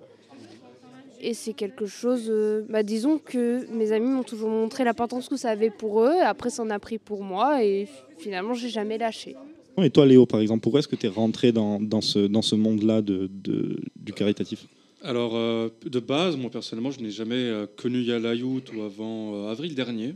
Et 1.21 1.35
c'est 1.35 1.53
quelque 1.53 1.87
chose, 1.87 2.27
euh, 2.29 2.65
bah, 2.69 2.85
disons 2.85 3.19
que 3.19 3.67
mes 3.75 3.91
amis 3.91 4.09
m'ont 4.09 4.23
toujours 4.23 4.49
montré 4.49 4.85
l'importance 4.85 5.29
que 5.29 5.37
ça 5.37 5.51
avait 5.51 5.71
pour 5.71 6.03
eux. 6.03 6.15
Après, 6.23 6.49
ça 6.49 6.63
en 6.63 6.71
a 6.71 6.79
pris 6.79 6.99
pour 6.99 7.25
moi 7.25 7.63
et 7.65 7.89
finalement, 8.19 8.55
j'ai 8.55 8.69
jamais 8.69 8.99
lâché. 8.99 9.35
Et 9.83 9.91
toi, 9.91 10.07
Léo, 10.07 10.27
par 10.27 10.41
exemple, 10.41 10.61
pourquoi 10.63 10.79
est-ce 10.79 10.89
que 10.89 10.97
tu 10.97 11.07
es 11.07 11.11
rentré 11.11 11.51
dans, 11.51 11.81
dans 11.81 12.01
ce, 12.01 12.21
dans 12.21 12.41
ce 12.43 12.55
monde-là 12.55 13.03
de, 13.03 13.29
de- 13.33 13.81
du 13.97 14.13
caritatif? 14.13 14.65
Alors, 15.03 15.33
euh, 15.35 15.69
de 15.85 15.99
base, 16.01 16.37
moi 16.37 16.51
personnellement, 16.51 16.91
je 16.93 17.01
n'ai 17.01 17.11
jamais 17.11 17.35
euh, 17.35 17.67
connu 17.77 18.01
Yalayout 18.01 18.63
ou 18.77 18.83
avant 18.83 19.35
euh, 19.35 19.51
avril 19.51 19.75
dernier. 19.75 20.15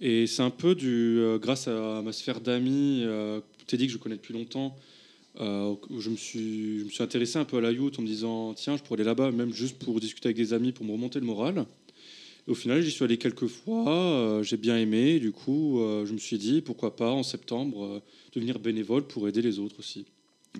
Et 0.00 0.26
c'est 0.26 0.42
un 0.42 0.50
peu 0.50 0.74
du, 0.74 1.18
euh, 1.18 1.38
grâce 1.38 1.68
à 1.68 2.02
ma 2.02 2.12
sphère 2.12 2.40
d'amis, 2.40 3.02
euh, 3.04 3.40
t'es 3.66 3.76
dit 3.76 3.86
que 3.86 3.92
je 3.92 3.98
connais 3.98 4.16
depuis 4.16 4.34
longtemps, 4.34 4.76
euh, 5.40 5.74
où 5.90 6.00
je 6.00 6.10
me, 6.10 6.16
suis, 6.16 6.88
je 6.90 7.02
intéressé 7.02 7.38
un 7.38 7.44
peu 7.44 7.58
à 7.58 7.60
la 7.60 7.70
youth 7.70 7.98
en 7.98 8.02
me 8.02 8.06
disant 8.06 8.54
tiens, 8.54 8.76
je 8.76 8.82
pourrais 8.82 9.00
aller 9.00 9.06
là-bas, 9.06 9.30
même 9.30 9.52
juste 9.52 9.78
pour 9.78 9.98
discuter 10.00 10.28
avec 10.28 10.36
des 10.36 10.52
amis, 10.52 10.72
pour 10.72 10.84
me 10.84 10.92
remonter 10.92 11.20
le 11.20 11.26
moral. 11.26 11.64
Au 12.46 12.54
final, 12.54 12.82
j'y 12.82 12.90
suis 12.90 13.04
allé 13.04 13.16
quelques 13.16 13.46
fois, 13.46 13.88
euh, 13.88 14.42
j'ai 14.42 14.56
bien 14.56 14.76
aimé, 14.76 15.18
du 15.18 15.32
coup, 15.32 15.80
je 16.04 16.12
me 16.12 16.18
suis 16.18 16.38
dit 16.38 16.60
pourquoi 16.60 16.94
pas 16.96 17.10
en 17.10 17.22
septembre 17.22 18.02
devenir 18.34 18.58
bénévole 18.58 19.04
pour 19.04 19.28
aider 19.28 19.42
les 19.42 19.58
autres 19.58 19.78
aussi. 19.78 20.04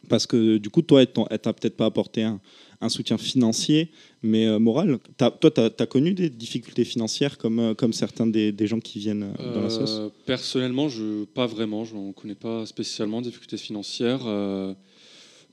Parce 0.08 0.26
que 0.26 0.58
du 0.58 0.70
coup, 0.70 0.82
toi, 0.82 1.02
elle 1.02 1.38
t'a 1.38 1.52
peut-être 1.52 1.76
pas 1.76 1.86
apporté 1.86 2.22
un, 2.22 2.40
un 2.84 2.88
soutien 2.88 3.18
financier, 3.18 3.88
mais 4.22 4.46
euh, 4.46 4.58
moral. 4.58 4.98
Toi, 5.16 5.50
tu 5.50 5.60
as, 5.60 5.86
connu 5.86 6.14
des 6.14 6.30
difficultés 6.30 6.84
financières 6.84 7.38
comme, 7.38 7.58
euh, 7.58 7.74
comme 7.74 7.92
certains 7.92 8.26
des, 8.26 8.52
des 8.52 8.66
gens 8.66 8.80
qui 8.80 8.98
viennent 8.98 9.34
euh, 9.38 9.54
dans 9.54 9.62
la 9.62 9.70
sauce? 9.70 10.00
Personnellement, 10.26 10.88
je, 10.88 11.24
pas 11.24 11.46
vraiment. 11.46 11.84
Je 11.84 11.94
n'en 11.94 12.12
connais 12.12 12.34
pas 12.34 12.66
spécialement 12.66 13.20
de 13.20 13.26
difficultés 13.26 13.56
financières. 13.56 14.22
euh, 14.26 14.74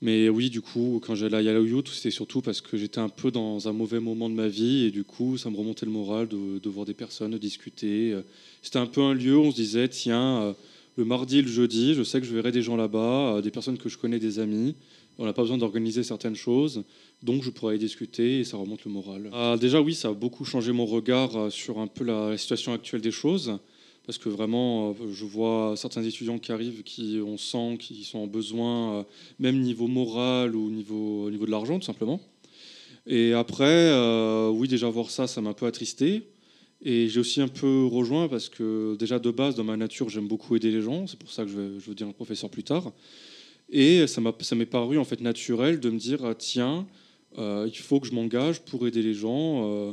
mais 0.04 0.28
oui, 0.28 0.50
du 0.50 0.60
coup, 0.60 1.00
quand 1.06 1.14
j'allais 1.14 1.36
à 1.36 1.42
Yellow 1.42 1.64
Youth, 1.64 1.88
c'était 1.88 2.10
surtout 2.10 2.40
parce 2.40 2.60
que 2.60 2.76
j'étais 2.76 2.98
un 2.98 3.08
peu 3.08 3.30
dans 3.30 3.68
un 3.68 3.72
mauvais 3.72 4.00
moment 4.00 4.28
de 4.28 4.34
ma 4.34 4.48
vie. 4.48 4.86
Et 4.86 4.90
du 4.90 5.04
coup, 5.04 5.38
ça 5.38 5.48
me 5.48 5.56
remontait 5.56 5.86
le 5.86 5.92
moral 5.92 6.26
de, 6.26 6.58
de 6.58 6.68
voir 6.68 6.84
des 6.86 6.94
personnes, 6.94 7.30
de 7.30 7.38
discuter. 7.38 8.16
C'était 8.62 8.80
un 8.80 8.86
peu 8.86 9.00
un 9.00 9.14
lieu 9.14 9.36
où 9.36 9.42
on 9.42 9.50
se 9.52 9.56
disait 9.56 9.86
tiens, 9.88 10.56
le 10.96 11.04
mardi 11.04 11.38
et 11.38 11.42
le 11.42 11.48
jeudi, 11.48 11.94
je 11.94 12.02
sais 12.02 12.20
que 12.20 12.26
je 12.26 12.34
verrai 12.34 12.50
des 12.50 12.62
gens 12.62 12.76
là-bas, 12.76 13.40
des 13.42 13.52
personnes 13.52 13.78
que 13.78 13.88
je 13.88 13.96
connais, 13.96 14.18
des 14.18 14.40
amis. 14.40 14.74
On 15.18 15.26
n'a 15.26 15.32
pas 15.32 15.42
besoin 15.42 15.58
d'organiser 15.58 16.02
certaines 16.02 16.34
choses, 16.34 16.84
donc 17.22 17.42
je 17.42 17.50
pourrais 17.50 17.76
y 17.76 17.78
discuter 17.78 18.40
et 18.40 18.44
ça 18.44 18.56
remonte 18.56 18.84
le 18.84 18.90
moral. 18.90 19.30
Ah, 19.32 19.56
déjà, 19.60 19.80
oui, 19.80 19.94
ça 19.94 20.08
a 20.08 20.12
beaucoup 20.12 20.44
changé 20.44 20.72
mon 20.72 20.86
regard 20.86 21.36
euh, 21.36 21.50
sur 21.50 21.78
un 21.78 21.86
peu 21.86 22.04
la, 22.04 22.36
situation 22.38 22.72
actuelle 22.72 23.02
des 23.02 23.10
choses, 23.10 23.58
parce 24.06 24.18
que 24.18 24.28
vraiment, 24.28 24.90
euh, 24.90 25.12
je 25.12 25.24
vois 25.24 25.74
certains 25.76 26.02
étudiants 26.02 26.38
qui 26.38 26.50
arrivent, 26.50 26.82
qui 26.82 27.20
on 27.24 27.36
sent 27.36 27.76
qu'ils 27.78 28.04
sont 28.04 28.20
en 28.20 28.26
besoin, 28.26 28.94
euh, 28.94 29.02
même 29.38 29.60
niveau 29.60 29.86
moral 29.86 30.56
ou 30.56 30.70
niveau, 30.70 31.24
au 31.26 31.30
niveau 31.30 31.46
de 31.46 31.50
l'argent, 31.50 31.78
tout 31.78 31.86
simplement. 31.86 32.20
Et 33.06 33.32
après, 33.32 33.90
oui, 34.50 34.68
déjà 34.68 34.88
voir 34.88 35.10
ça, 35.10 35.26
ça 35.26 35.40
m'a 35.40 35.50
un 35.50 35.54
peu 35.54 35.66
attristé. 35.66 36.22
Et 36.84 37.08
j'ai 37.08 37.18
aussi 37.18 37.40
un 37.40 37.48
peu 37.48 37.84
rejoint 37.84 38.28
parce 38.28 38.48
que 38.48 38.96
déjà 38.96 39.18
de 39.18 39.30
base, 39.32 39.56
dans 39.56 39.64
ma 39.64 39.76
nature, 39.76 40.08
j'aime 40.08 40.28
beaucoup 40.28 40.54
aider 40.54 40.70
les 40.70 40.82
gens. 40.82 41.08
C'est 41.08 41.18
pour 41.18 41.32
ça 41.32 41.42
que 41.42 41.50
je 41.50 41.58
vais, 41.58 41.80
je 41.80 41.88
veux 41.88 41.96
dire 41.96 42.06
un 42.06 42.12
professeur 42.12 42.48
plus 42.48 42.62
tard. 42.62 42.92
Et 43.72 44.06
ça 44.06 44.20
m'est 44.20 44.66
paru 44.66 44.98
en 44.98 45.04
fait 45.04 45.20
naturel 45.22 45.80
de 45.80 45.88
me 45.88 45.98
dire 45.98 46.24
ah, 46.24 46.34
tiens, 46.34 46.86
euh, 47.38 47.66
il 47.66 47.78
faut 47.78 48.00
que 48.00 48.06
je 48.06 48.12
m'engage 48.12 48.60
pour 48.60 48.86
aider 48.86 49.02
les 49.02 49.14
gens. 49.14 49.66
euh, 49.66 49.92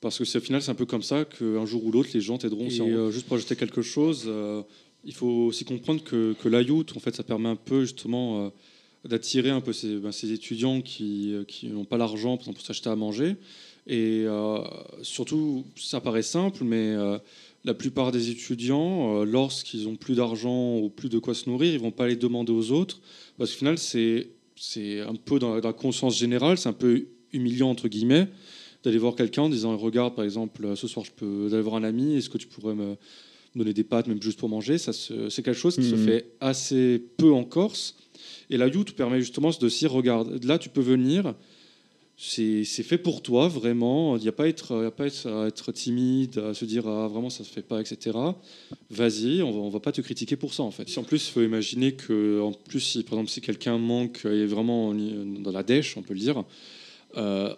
parce 0.00 0.18
que 0.18 0.24
c'est 0.24 0.38
au 0.38 0.40
final, 0.40 0.60
c'est 0.60 0.70
un 0.70 0.74
peu 0.74 0.84
comme 0.84 1.02
ça 1.02 1.24
qu'un 1.24 1.64
jour 1.64 1.84
ou 1.86 1.92
l'autre, 1.92 2.10
les 2.12 2.20
gens 2.20 2.36
t'aideront. 2.36 2.68
Et 2.68 2.80
euh, 2.80 3.10
juste 3.10 3.26
pour 3.26 3.36
ajouter 3.36 3.56
quelque 3.56 3.80
chose, 3.80 4.30
il 5.04 5.14
faut 5.14 5.46
aussi 5.46 5.64
comprendre 5.64 6.02
que, 6.02 6.34
que 6.34 6.96
en 6.96 7.00
fait, 7.00 7.14
ça 7.14 7.22
permet 7.22 7.48
un 7.48 7.56
peu 7.56 7.82
justement 7.82 8.52
d'attirer 9.04 9.50
un 9.50 9.60
peu 9.60 9.72
ces, 9.72 9.96
ben, 9.96 10.12
ces 10.12 10.32
étudiants 10.32 10.82
qui 10.82 11.34
qui 11.48 11.68
n'ont 11.68 11.84
pas 11.84 11.96
l'argent, 11.96 12.36
pour 12.36 12.60
s'acheter 12.60 12.90
à 12.90 12.96
manger. 12.96 13.36
Et 13.86 14.26
surtout, 15.02 15.64
ça 15.76 16.00
paraît 16.02 16.22
simple, 16.22 16.64
mais 16.64 16.94
la 17.64 17.74
plupart 17.74 18.12
des 18.12 18.30
étudiants, 18.30 19.20
euh, 19.20 19.24
lorsqu'ils 19.24 19.88
ont 19.88 19.96
plus 19.96 20.14
d'argent 20.16 20.78
ou 20.78 20.90
plus 20.90 21.08
de 21.08 21.18
quoi 21.18 21.34
se 21.34 21.48
nourrir, 21.48 21.72
ils 21.72 21.80
vont 21.80 21.90
pas 21.90 22.06
les 22.06 22.16
demander 22.16 22.52
aux 22.52 22.70
autres. 22.72 23.00
Parce 23.38 23.52
qu'au 23.52 23.58
final, 23.58 23.78
c'est 23.78 24.28
c'est 24.56 25.00
un 25.00 25.14
peu 25.16 25.38
dans 25.38 25.54
la, 25.54 25.60
dans 25.60 25.68
la 25.68 25.72
conscience 25.74 26.16
générale, 26.16 26.58
c'est 26.58 26.68
un 26.68 26.72
peu 26.74 27.06
humiliant, 27.32 27.70
entre 27.70 27.88
guillemets, 27.88 28.28
d'aller 28.84 28.98
voir 28.98 29.16
quelqu'un 29.16 29.42
en 29.42 29.48
disant 29.48 29.76
Regarde, 29.76 30.14
par 30.14 30.24
exemple, 30.24 30.76
ce 30.76 30.86
soir, 30.86 31.04
je 31.04 31.10
peux 31.10 31.48
aller 31.52 31.60
voir 31.62 31.76
un 31.76 31.84
ami, 31.84 32.16
est-ce 32.16 32.30
que 32.30 32.38
tu 32.38 32.46
pourrais 32.46 32.74
me 32.74 32.96
donner 33.56 33.72
des 33.72 33.82
pâtes, 33.84 34.06
même 34.06 34.22
juste 34.22 34.38
pour 34.38 34.48
manger? 34.48 34.78
Ça, 34.78 34.92
C'est 34.92 35.42
quelque 35.42 35.54
chose 35.58 35.76
qui 35.76 35.84
se 35.84 35.96
Mhm. 35.96 36.04
fait 36.04 36.32
assez 36.40 37.02
peu 37.16 37.32
en 37.32 37.44
Corse. 37.44 37.96
Et 38.50 38.56
la 38.56 38.68
youth 38.68 38.92
permet 38.92 39.20
justement 39.20 39.50
de 39.50 39.68
dire 39.68 39.90
Regarde, 39.90 40.44
là, 40.44 40.58
tu 40.58 40.68
peux 40.68 40.80
venir 40.82 41.34
c'est 42.16 42.64
fait 42.64 42.98
pour 42.98 43.22
toi, 43.22 43.48
vraiment. 43.48 44.16
Il 44.16 44.22
n'y 44.22 44.28
a 44.28 44.32
pas 44.32 44.44
à 44.44 44.48
être, 44.48 44.84
a 44.86 44.90
pas 44.90 45.04
à 45.04 45.46
être, 45.46 45.72
timide, 45.72 46.38
à 46.38 46.54
se 46.54 46.64
dire 46.64 46.86
ah, 46.86 47.08
vraiment 47.08 47.30
ça 47.30 47.42
se 47.44 47.50
fait 47.50 47.62
pas, 47.62 47.80
etc. 47.80 48.16
Vas-y, 48.90 49.42
on 49.42 49.50
va, 49.50 49.58
on 49.58 49.68
va 49.68 49.80
pas 49.80 49.92
te 49.92 50.00
critiquer 50.00 50.36
pour 50.36 50.54
ça 50.54 50.62
en 50.62 50.70
fait. 50.70 50.88
Si 50.88 50.98
en 50.98 51.04
plus, 51.04 51.28
il 51.28 51.32
faut 51.32 51.42
imaginer 51.42 51.92
que, 51.94 52.40
en 52.40 52.52
plus, 52.52 52.80
si 52.80 53.02
par 53.02 53.14
exemple 53.14 53.30
si 53.30 53.40
quelqu'un 53.40 53.78
manque 53.78 54.24
et 54.24 54.42
est 54.42 54.46
vraiment 54.46 54.88
en- 54.88 54.94
dans 54.94 55.52
la 55.52 55.62
dèche, 55.62 55.96
on 55.96 56.02
peut 56.02 56.14
le 56.14 56.20
dire, 56.20 56.44
euh, 57.16 57.52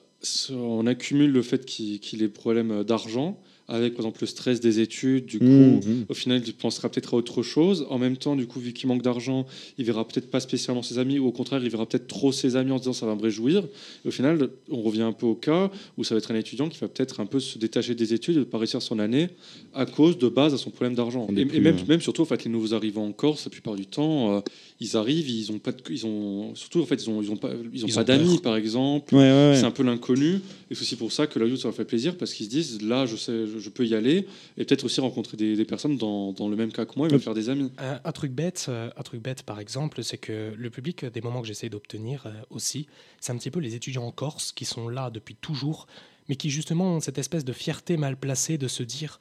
on 0.51 0.87
accumule 0.87 1.31
le 1.33 1.43
fait 1.43 1.65
qu'il 1.67 2.23
ait 2.23 2.29
problème 2.29 2.83
d'argent 2.83 3.39
avec 3.69 3.95
par 3.95 4.01
exemple 4.07 4.21
le 4.23 4.27
stress 4.27 4.61
des 4.61 4.81
études, 4.81 5.27
du 5.27 5.39
coup, 5.39 5.45
Mhm. 5.45 6.07
au 6.09 6.15
final, 6.15 6.43
il 6.47 6.53
pensera 6.55 6.89
peut-être 6.89 7.15
à 7.15 7.17
autre 7.17 7.43
chose. 7.43 7.87
En 7.91 7.99
même 7.99 8.17
temps, 8.17 8.37
du 8.37 8.47
coup, 8.47 8.61
vu 8.61 8.73
qu'il 8.73 8.89
manque 8.89 9.03
d'argent, 9.03 9.45
il 9.79 9.85
verra 9.85 10.07
peut-être 10.07 10.31
pas 10.31 10.41
spécialement 10.41 10.83
ses 10.83 10.99
amis, 10.99 11.19
ou 11.19 11.27
au 11.27 11.33
contraire, 11.33 11.61
il 11.63 11.69
verra 11.71 11.87
peut-être 11.87 12.07
trop 12.07 12.31
ses 12.33 12.55
amis 12.57 12.71
en 12.71 12.77
se 12.79 12.83
disant 12.83 12.93
ça 12.93 13.07
va 13.07 13.15
me 13.15 13.21
réjouir. 13.23 13.65
Et 14.05 14.09
au 14.09 14.11
final, 14.11 14.51
on 14.71 14.83
revient 14.83 15.03
un 15.03 15.13
peu 15.13 15.27
au 15.27 15.35
cas 15.35 15.71
où 15.99 16.05
ça 16.05 16.15
va 16.15 16.19
être 16.19 16.31
un 16.31 16.37
étudiant 16.37 16.69
qui 16.69 16.79
va 16.79 16.89
peut-être 16.89 17.21
un 17.21 17.27
peu 17.27 17.41
se 17.41 17.59
détacher 17.59 17.95
des 17.95 18.15
études 18.15 18.37
et 18.37 18.41
ne 18.41 18.45
pas 18.45 18.59
réussir 18.59 18.81
son 18.83 18.99
année 18.99 19.29
à 19.75 19.85
cause 19.87 20.17
de 20.19 20.29
base 20.29 20.55
à 20.55 20.59
son 20.59 20.71
problème 20.71 20.95
d'argent. 20.95 21.27
Et, 21.37 21.45
même, 21.61 21.77
euh, 21.77 21.79
même 21.89 22.01
surtout, 22.01 22.23
en 22.23 22.27
fait, 22.27 22.45
les 22.45 22.51
nouveaux 22.51 22.73
arrivants 22.75 23.07
en 23.07 23.13
Corse, 23.13 23.45
la 23.47 23.51
plupart 23.51 23.75
du 23.75 23.87
temps, 23.87 24.37
euh, 24.37 24.41
ils 24.81 24.97
arrivent, 24.97 25.29
ils 25.29 25.51
ont 25.53 25.59
pas, 25.59 25.73
de- 25.73 25.83
ils 25.91 26.07
ont 26.07 26.55
surtout 26.55 26.81
en 26.83 26.87
fait, 26.87 27.03
ils 27.03 27.11
ont, 27.11 27.21
ils 27.23 27.31
ont 27.31 27.37
pas, 27.37 27.51
ils 27.73 27.85
ont 27.85 27.89
Ils 27.89 27.95
pas 27.95 28.01
ont 28.03 28.05
d'amis, 28.05 28.33
peur. 28.35 28.43
par 28.43 28.57
exemple. 28.57 29.15
Ouais, 29.15 29.21
ouais, 29.23 29.51
ouais. 29.51 29.57
C'est 29.57 29.65
un 29.65 29.71
peu 29.71 29.83
l'inconnu. 29.83 30.35
Et 30.71 30.75
c'est 30.75 30.83
aussi 30.83 30.97
pour 30.97 31.13
ça 31.13 31.27
que 31.27 31.39
la 31.39 31.47
youth, 31.47 31.59
ça 31.59 31.69
leur 31.69 31.75
fait 31.75 31.85
plaisir 31.85 32.17
parce 32.17 32.33
qu'ils 32.35 32.47
se 32.47 32.51
disent 32.51 32.83
là, 32.83 33.07
je 33.07 33.17
sais, 33.17 33.47
je, 33.47 33.56
je 33.59 33.71
peux 33.71 33.87
y 33.87 33.95
aller 33.95 34.27
et 34.57 34.65
peut-être 34.65 34.85
aussi 34.85 35.01
rencontrer 35.01 35.37
des, 35.37 35.57
des 35.57 35.65
personnes 35.65 35.97
dans, 35.97 36.33
dans 36.33 36.49
le 36.49 36.57
même 36.57 36.73
cas 36.73 36.85
que 36.85 36.93
moi 36.97 37.09
et 37.09 37.13
me 37.13 37.19
faire 37.19 37.35
des 37.35 37.49
amis. 37.49 37.73
Un, 37.79 38.01
un 38.05 38.13
truc 38.13 38.33
bête, 38.33 38.67
euh, 38.69 38.91
un 38.97 39.03
truc 39.03 39.23
bête 39.23 39.43
par 39.43 39.61
exemple, 39.61 40.03
c'est 40.03 40.19
que 40.19 40.53
le 40.57 40.71
public 40.71 41.05
euh, 41.05 41.11
des 41.11 41.21
moments 41.21 41.41
que 41.41 41.47
j'essaie 41.47 41.69
d'obtenir 41.69 42.27
euh, 42.27 42.33
aussi, 42.51 42.87
c'est 43.21 43.33
un 43.33 43.37
petit 43.37 43.51
peu 43.51 43.61
les 43.61 43.75
étudiants 43.75 44.05
en 44.07 44.13
Corse 44.13 44.53
qui 44.53 44.65
sont 44.65 44.89
là 44.89 45.11
depuis 45.11 45.35
toujours, 45.35 45.87
mais 46.29 46.37
qui 46.37 46.51
justement 46.51 46.97
ont 46.97 47.01
cette 47.01 47.19
espèce 47.19 47.45
de 47.45 47.53
fierté 47.53 47.97
mal 47.97 48.17
placée 48.17 48.59
de 48.59 48.69
se 48.69 48.83
dire 48.83 49.21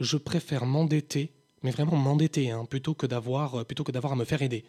je 0.00 0.16
préfère 0.16 0.66
m'endetter, 0.66 1.32
mais 1.62 1.70
vraiment 1.70 1.96
m'endetter, 1.96 2.50
hein, 2.50 2.64
plutôt 2.64 2.94
que 2.94 3.06
d'avoir 3.06 3.64
plutôt 3.64 3.84
que 3.84 3.92
d'avoir 3.92 4.12
à 4.12 4.16
me 4.16 4.24
faire 4.24 4.42
aider. 4.42 4.64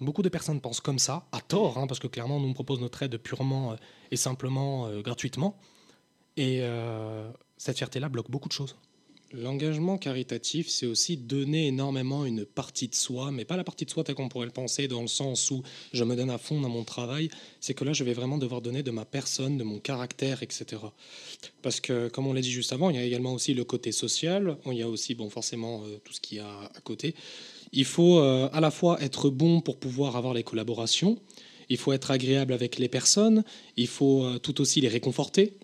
Beaucoup 0.00 0.22
de 0.22 0.28
personnes 0.28 0.60
pensent 0.60 0.80
comme 0.80 0.98
ça, 0.98 1.26
à 1.30 1.40
tort, 1.40 1.78
hein, 1.78 1.86
parce 1.86 2.00
que 2.00 2.08
clairement, 2.08 2.40
nous 2.40 2.48
on 2.48 2.54
propose 2.54 2.80
notre 2.80 3.02
aide 3.04 3.16
purement 3.18 3.76
et 4.10 4.16
simplement 4.16 4.86
euh, 4.86 5.00
gratuitement. 5.00 5.56
Et 6.36 6.60
euh, 6.62 7.30
cette 7.64 7.78
fierté-là 7.78 8.08
bloque 8.08 8.28
beaucoup 8.28 8.48
de 8.48 8.52
choses. 8.52 8.74
L'engagement 9.32 9.96
caritatif, 9.96 10.68
c'est 10.68 10.84
aussi 10.84 11.16
donner 11.16 11.68
énormément 11.68 12.26
une 12.26 12.44
partie 12.44 12.88
de 12.88 12.94
soi, 12.94 13.30
mais 13.30 13.44
pas 13.46 13.56
la 13.56 13.64
partie 13.64 13.86
de 13.86 13.90
soi 13.90 14.02
telle 14.04 14.16
qu'on 14.16 14.28
pourrait 14.28 14.46
le 14.46 14.52
penser, 14.52 14.88
dans 14.88 15.00
le 15.00 15.06
sens 15.06 15.50
où 15.50 15.62
je 15.92 16.04
me 16.04 16.16
donne 16.16 16.28
à 16.28 16.38
fond 16.38 16.60
dans 16.60 16.68
mon 16.68 16.82
travail. 16.82 17.30
C'est 17.60 17.72
que 17.72 17.84
là, 17.84 17.92
je 17.92 18.02
vais 18.02 18.12
vraiment 18.12 18.36
devoir 18.36 18.60
donner 18.60 18.82
de 18.82 18.90
ma 18.90 19.04
personne, 19.04 19.56
de 19.56 19.64
mon 19.64 19.78
caractère, 19.78 20.42
etc. 20.42 20.82
Parce 21.62 21.80
que, 21.80 22.08
comme 22.08 22.26
on 22.26 22.32
l'a 22.32 22.42
dit 22.42 22.50
juste 22.50 22.72
avant, 22.72 22.90
il 22.90 22.96
y 22.96 22.98
a 22.98 23.04
également 23.04 23.32
aussi 23.32 23.54
le 23.54 23.64
côté 23.64 23.92
social. 23.92 24.58
Il 24.66 24.74
y 24.74 24.82
a 24.82 24.88
aussi, 24.88 25.14
bon, 25.14 25.30
forcément, 25.30 25.82
euh, 25.84 25.98
tout 26.04 26.12
ce 26.12 26.20
qu'il 26.20 26.38
y 26.38 26.40
a 26.40 26.70
à 26.74 26.80
côté. 26.82 27.14
Il 27.72 27.86
faut 27.86 28.18
euh, 28.18 28.50
à 28.52 28.60
la 28.60 28.72
fois 28.72 29.00
être 29.00 29.30
bon 29.30 29.60
pour 29.60 29.78
pouvoir 29.78 30.16
avoir 30.16 30.34
les 30.34 30.42
collaborations. 30.42 31.16
Il 31.68 31.78
faut 31.78 31.92
être 31.92 32.10
agréable 32.10 32.52
avec 32.52 32.78
les 32.78 32.88
personnes. 32.88 33.44
Il 33.76 33.86
faut 33.86 34.24
euh, 34.24 34.38
tout 34.38 34.60
aussi 34.60 34.80
les 34.82 34.88
réconforter 34.88 35.54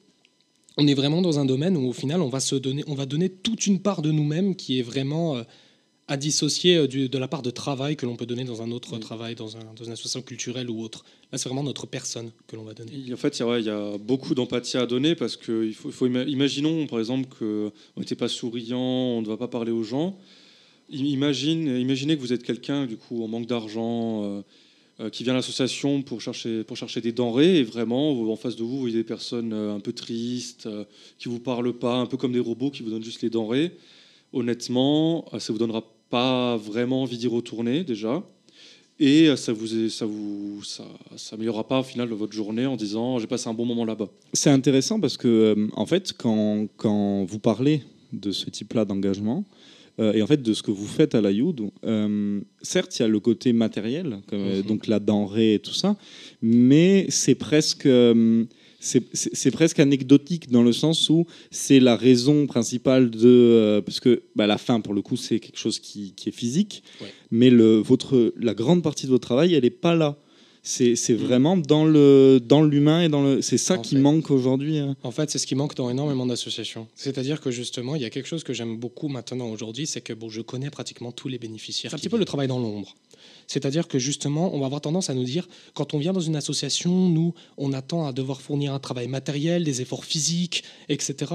on 0.78 0.86
est 0.86 0.94
vraiment 0.94 1.20
dans 1.20 1.38
un 1.38 1.44
domaine 1.44 1.76
où 1.76 1.88
au 1.88 1.92
final 1.92 2.22
on 2.22 2.28
va 2.28 2.40
se 2.40 2.54
donner, 2.54 2.84
on 2.86 2.94
va 2.94 3.04
donner 3.04 3.28
toute 3.28 3.66
une 3.66 3.80
part 3.80 4.00
de 4.00 4.10
nous-mêmes 4.12 4.54
qui 4.56 4.78
est 4.78 4.82
vraiment 4.82 5.36
euh, 5.36 5.42
à 6.06 6.16
dissocier 6.16 6.76
euh, 6.76 6.86
du- 6.86 7.08
de 7.08 7.18
la 7.18 7.28
part 7.28 7.42
de 7.42 7.50
travail 7.50 7.96
que 7.96 8.06
l'on 8.06 8.16
peut 8.16 8.24
donner 8.26 8.44
dans 8.44 8.62
un 8.62 8.70
autre 8.70 8.96
travail, 8.98 9.34
dans, 9.34 9.56
un- 9.56 9.74
dans 9.76 9.84
une 9.84 9.92
association 9.92 10.22
culturelle 10.22 10.70
ou 10.70 10.80
autre. 10.80 11.04
Là, 11.32 11.36
c'est 11.36 11.48
vraiment 11.50 11.62
notre 11.64 11.86
personne 11.86 12.30
que 12.46 12.56
l'on 12.56 12.62
va 12.62 12.72
donner. 12.74 12.92
En 13.12 13.16
fait, 13.18 13.36
il 13.36 13.40
y 13.40 13.42
a, 13.42 13.46
ouais, 13.48 13.60
il 13.60 13.66
y 13.66 13.70
a 13.70 13.98
beaucoup 13.98 14.34
d'empathie 14.34 14.78
à 14.78 14.86
donner 14.86 15.14
parce 15.16 15.36
que 15.36 15.66
il 15.66 15.74
faut, 15.74 15.90
faut 15.90 16.06
ima- 16.06 16.26
imaginons 16.26 16.86
par 16.86 16.98
exemple 17.00 17.28
qu'on 17.38 17.72
n'était 18.00 18.14
pas 18.14 18.28
souriant, 18.28 18.78
on 19.18 19.20
ne 19.22 19.26
va 19.26 19.36
pas 19.36 19.48
parler 19.48 19.72
aux 19.72 19.82
gens. 19.82 20.16
Imagine, 20.90 21.76
imaginez 21.78 22.16
que 22.16 22.20
vous 22.22 22.32
êtes 22.32 22.42
quelqu'un 22.42 22.86
du 22.86 22.96
coup 22.96 23.22
en 23.22 23.28
manque 23.28 23.46
d'argent, 23.46 24.22
euh, 24.24 24.40
qui 25.12 25.22
vient 25.22 25.32
à 25.32 25.36
l'association 25.36 26.02
pour 26.02 26.20
chercher, 26.20 26.64
pour 26.64 26.76
chercher 26.76 27.00
des 27.00 27.12
denrées 27.12 27.58
et 27.58 27.62
vraiment 27.62 28.10
en 28.30 28.36
face 28.36 28.56
de 28.56 28.62
vous, 28.62 28.70
vous 28.70 28.80
voyez 28.80 28.96
des 28.96 29.04
personnes 29.04 29.52
euh, 29.52 29.76
un 29.76 29.80
peu 29.80 29.92
tristes, 29.92 30.66
euh, 30.66 30.84
qui 31.18 31.28
vous 31.28 31.38
parlent 31.38 31.72
pas, 31.72 31.94
un 31.94 32.06
peu 32.06 32.16
comme 32.16 32.32
des 32.32 32.40
robots 32.40 32.70
qui 32.70 32.82
vous 32.82 32.90
donnent 32.90 33.04
juste 33.04 33.22
les 33.22 33.30
denrées. 33.30 33.72
Honnêtement, 34.32 35.24
euh, 35.32 35.38
ça 35.38 35.52
vous 35.52 35.58
donnera 35.58 35.84
pas 36.10 36.56
vraiment 36.56 37.02
envie 37.02 37.18
d'y 37.18 37.28
retourner 37.28 37.84
déjà. 37.84 38.24
Et 39.00 39.28
euh, 39.28 39.36
ça 39.36 39.52
vous, 39.52 39.88
ça 39.88 40.06
vous, 40.06 40.62
ça, 40.64 40.84
améliorera 41.32 41.66
pas 41.66 41.80
au 41.80 41.84
final 41.84 42.08
votre 42.08 42.32
journée 42.32 42.66
en 42.66 42.76
disant 42.76 43.18
j'ai 43.18 43.28
passé 43.28 43.48
un 43.48 43.54
bon 43.54 43.64
moment 43.64 43.84
là-bas. 43.84 44.08
C'est 44.32 44.50
intéressant 44.50 44.98
parce 44.98 45.16
que, 45.16 45.28
euh, 45.28 45.68
en 45.74 45.86
fait, 45.86 46.12
quand, 46.12 46.66
quand 46.76 47.24
vous 47.24 47.38
parlez 47.38 47.82
de 48.12 48.32
ce 48.32 48.50
type-là 48.50 48.84
d'engagement, 48.84 49.44
euh, 50.00 50.12
et 50.12 50.22
en 50.22 50.26
fait 50.26 50.40
de 50.42 50.52
ce 50.54 50.62
que 50.62 50.70
vous 50.70 50.86
faites 50.86 51.14
à 51.14 51.20
la 51.20 51.30
Youd, 51.32 51.60
euh, 51.84 52.40
certes, 52.62 52.98
il 52.98 53.02
y 53.02 53.04
a 53.04 53.08
le 53.08 53.20
côté 53.20 53.52
matériel, 53.52 54.18
comme, 54.28 54.40
euh, 54.40 54.58
Mhm. 54.58 54.62
donc 54.66 54.86
la 54.86 55.00
denrée 55.00 55.54
et 55.54 55.58
tout 55.58 55.74
ça, 55.74 55.96
mais 56.42 57.06
c'est 57.08 57.34
presque. 57.34 57.86
euh, 57.86 58.44
c'est 58.80 59.50
presque 59.50 59.80
anecdotique 59.80 60.50
dans 60.52 60.62
le 60.62 60.72
sens 60.72 61.10
où 61.10 61.26
c'est 61.50 61.80
la 61.80 61.96
raison 61.96 62.46
principale 62.46 63.10
de 63.10 63.26
euh, 63.26 63.80
parce 63.80 63.98
que 63.98 64.22
bah, 64.36 64.46
la 64.46 64.56
fin 64.56 64.80
pour 64.80 64.94
le 64.94 65.02
coup 65.02 65.16
c'est 65.16 65.40
quelque 65.40 65.58
chose 65.58 65.80
qui, 65.80 66.12
qui 66.14 66.28
est 66.28 66.32
physique 66.32 66.84
Ouais. 67.00 67.08
mais 67.32 67.50
le 67.50 67.78
votre 67.78 68.32
la 68.38 68.54
grande 68.54 68.84
partie 68.84 69.06
de 69.06 69.10
votre 69.10 69.26
travail 69.26 69.52
elle 69.54 69.64
est 69.64 69.70
pas 69.70 69.96
là 69.96 70.16
c'est 70.68 70.96
c'est 70.96 71.14
vraiment 71.14 71.56
dans 71.56 71.86
le 71.86 72.40
dans 72.44 72.62
l'humain 72.62 73.00
et 73.02 73.08
dans 73.08 73.22
le 73.22 73.40
c'est 73.40 73.56
ça 73.56 73.78
En 73.78 73.80
qui 73.80 73.94
fait. 73.94 74.02
manque 74.02 74.30
aujourd'hui 74.30 74.78
hein. 74.78 74.96
En 75.02 75.10
fait, 75.10 75.30
c'est 75.30 75.38
ce 75.38 75.46
qui 75.46 75.54
manque 75.54 75.74
dans 75.74 75.88
énormément 75.88 76.26
d'associations. 76.26 76.86
C'est-à-dire 76.94 77.40
que 77.40 77.50
justement, 77.50 77.96
il 77.96 78.02
y 78.02 78.04
a 78.04 78.10
quelque 78.10 78.26
chose 78.28 78.44
que 78.44 78.52
j'aime 78.52 78.76
beaucoup 78.76 79.08
maintenant 79.08 79.48
aujourd'hui, 79.48 79.86
c'est 79.86 80.02
que 80.02 80.12
bon, 80.12 80.28
je 80.28 80.42
connais 80.42 80.68
pratiquement 80.68 81.10
tous 81.10 81.28
les 81.28 81.38
bénéficiaires. 81.38 81.90
C'est 81.90 81.96
un 81.96 81.98
petit 81.98 82.10
peu 82.10 82.18
le 82.18 82.26
travail 82.26 82.48
dans 82.48 82.58
l'ombre. 82.58 82.94
C'est-à-dire 83.46 83.88
que 83.88 83.98
justement, 83.98 84.54
on 84.54 84.60
va 84.60 84.66
avoir 84.66 84.82
tendance 84.82 85.08
à 85.08 85.14
nous 85.14 85.24
dire, 85.24 85.48
quand 85.72 85.94
on 85.94 85.98
vient 85.98 86.12
dans 86.12 86.20
une 86.20 86.36
association, 86.36 87.08
nous, 87.08 87.32
on 87.56 87.72
attend 87.72 88.06
à 88.06 88.12
devoir 88.12 88.42
fournir 88.42 88.74
un 88.74 88.78
travail 88.78 89.08
matériel, 89.08 89.64
des 89.64 89.80
efforts 89.80 90.04
physiques, 90.04 90.64
etc. 90.90 91.32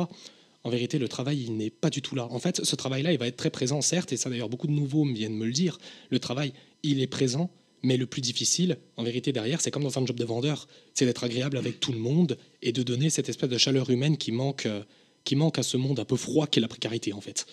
En 0.63 0.69
vérité, 0.69 0.99
le 0.99 1.07
travail, 1.07 1.43
il 1.47 1.57
n'est 1.57 1.71
pas 1.71 1.89
du 1.89 2.03
tout 2.03 2.15
là. 2.15 2.27
En 2.29 2.39
fait, 2.39 2.63
ce 2.63 2.75
travail-là, 2.75 3.11
il 3.11 3.17
va 3.17 3.25
être 3.25 3.35
très 3.35 3.49
présent, 3.49 3.81
certes, 3.81 4.13
et 4.13 4.17
ça 4.17 4.29
d'ailleurs, 4.29 4.49
beaucoup 4.49 4.67
de 4.67 4.73
nouveaux 4.73 5.05
viennent 5.05 5.35
me 5.35 5.45
le 5.47 5.51
dire. 5.51 5.79
Le 6.11 6.19
travail, 6.19 6.53
il 6.83 7.01
est 7.01 7.07
présent, 7.07 7.49
mais 7.83 7.97
le 7.97 8.05
plus 8.05 8.21
difficile, 8.21 8.77
en 8.97 9.03
vérité, 9.03 9.31
derrière, 9.31 9.61
c'est 9.61 9.69
comme 9.69 9.83
dans 9.83 9.99
un 9.99 10.05
job 10.05 10.15
de 10.15 10.25
vendeur, 10.25 10.67
c'est 10.93 11.05
d'être 11.05 11.23
agréable 11.23 11.57
avec 11.57 11.79
tout 11.79 11.91
le 11.91 11.99
monde 11.99 12.37
et 12.61 12.71
de 12.71 12.81
donner 12.81 13.09
cette 13.09 13.29
espèce 13.29 13.49
de 13.49 13.57
chaleur 13.57 13.89
humaine 13.89 14.17
qui 14.17 14.31
manque, 14.31 14.65
euh, 14.65 14.83
qui 15.25 15.35
manque 15.35 15.59
à 15.59 15.63
ce 15.63 15.75
monde 15.75 15.99
un 15.99 16.05
peu 16.05 16.15
froid 16.15 16.47
qu'est 16.47 16.61
la 16.61 16.69
précarité, 16.69 17.13
en 17.13 17.21
fait. 17.21 17.45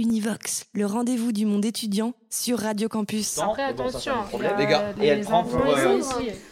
Univox, 0.00 0.64
le 0.72 0.86
rendez-vous 0.86 1.30
du 1.30 1.44
monde 1.44 1.62
étudiant 1.62 2.14
sur 2.30 2.58
Radio 2.58 2.88
Campus. 2.88 3.38
Après, 3.38 3.64
attention, 3.64 4.14
a 4.14 4.56
Les 4.58 4.66
gars, 4.66 4.94
et 4.98 5.08
elle 5.08 5.20
prend 5.20 5.44
pour, 5.44 5.60
euh, 5.60 6.00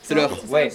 c'est 0.02 0.14
l'heure, 0.14 0.36
ouais. 0.50 0.70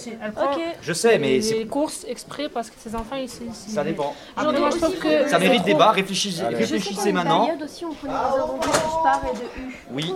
Je 0.82 0.92
sais, 0.92 1.18
mais 1.20 1.34
les 1.34 1.42
c'est- 1.42 1.64
courses 1.66 2.04
exprès 2.08 2.48
parce 2.48 2.70
que 2.70 2.76
ces 2.82 2.96
enfants 2.96 3.14
ici. 3.14 3.42
ici. 3.48 3.70
Ça 3.70 3.84
dépend. 3.84 4.12
Ça 4.36 5.38
mérite 5.38 5.62
débat, 5.64 5.92
réfléchissez, 5.92 6.42
réfléchissez 6.46 7.12
maintenant. 7.12 7.46
période 7.46 7.62
aussi, 7.62 7.84
on 7.84 7.94
prenait 7.94 8.12
des 8.12 8.38
heures 8.38 8.54
de 8.54 9.02
par 9.04 9.22
et 9.24 9.36
de 9.36 9.68
U. 9.70 9.76
Oui. 9.92 10.14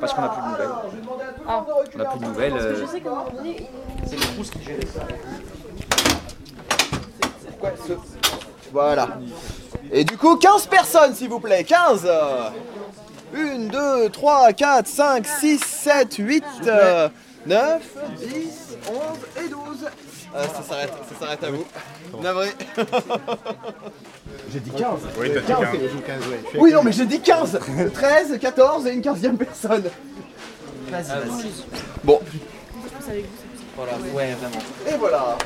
Parce 0.00 0.12
qu'on 0.12 0.22
n'a 0.22 0.28
plus 0.28 0.42
de 0.42 0.48
nouvelles. 0.48 0.68
Ah. 1.46 1.64
On 1.94 1.98
n'a 1.98 2.04
plus 2.06 2.18
de 2.18 2.24
nouvelles. 2.24 2.50
Parce 2.52 2.64
que 2.64 2.68
euh, 2.68 2.80
je 2.86 2.90
sais 2.90 3.00
qu'à 3.00 3.08
un 3.10 3.14
moment 3.14 3.30
donné, 3.30 3.66
C'est 4.06 4.16
le 4.16 4.34
Crous 4.34 4.50
qui 4.50 4.62
gère 4.64 4.76
ça. 4.92 5.06
Pourquoi 7.48 7.70
ce- 7.86 8.15
Voilà. 8.72 9.18
Et 9.92 10.04
du 10.04 10.16
coup, 10.16 10.36
15 10.36 10.66
personnes, 10.66 11.14
s'il 11.14 11.28
vous 11.28 11.40
plaît. 11.40 11.64
15 11.64 12.08
1, 13.34 13.58
2, 13.68 14.08
3, 14.10 14.52
4, 14.52 14.86
5, 14.86 15.26
6, 15.26 15.58
7, 15.58 16.14
8, 16.16 16.44
9, 17.46 17.82
10, 18.18 18.28
11 18.88 19.44
et 19.44 19.48
12. 19.48 19.60
Euh, 20.34 20.42
ça 20.42 20.62
s'arrête, 20.62 20.92
ça 21.08 21.18
s'arrête 21.18 21.44
à 21.44 21.50
vous. 21.50 21.64
Navré. 22.22 22.50
J'ai 24.52 24.60
dit 24.60 24.70
15. 24.70 25.00
Oui, 25.18 25.30
t'as 25.32 25.40
dit 25.40 25.46
15. 25.46 25.66
J'ai 25.72 25.88
dit 25.88 26.02
15, 26.06 26.28
ouais. 26.28 26.40
Oui, 26.58 26.72
non, 26.72 26.82
mais 26.82 26.92
j'ai 26.92 27.06
dit 27.06 27.20
15. 27.20 27.58
13, 27.94 28.38
14 28.38 28.86
et 28.86 28.92
une 28.92 29.00
15e 29.00 29.36
personne. 29.36 29.84
Vas-y, 30.90 31.06
vas-y. 31.06 31.52
Bon. 32.04 32.20
Voilà, 33.76 33.92
ouais, 34.14 34.34
vraiment. 34.34 34.62
Et 34.88 34.96
voilà. 34.98 35.38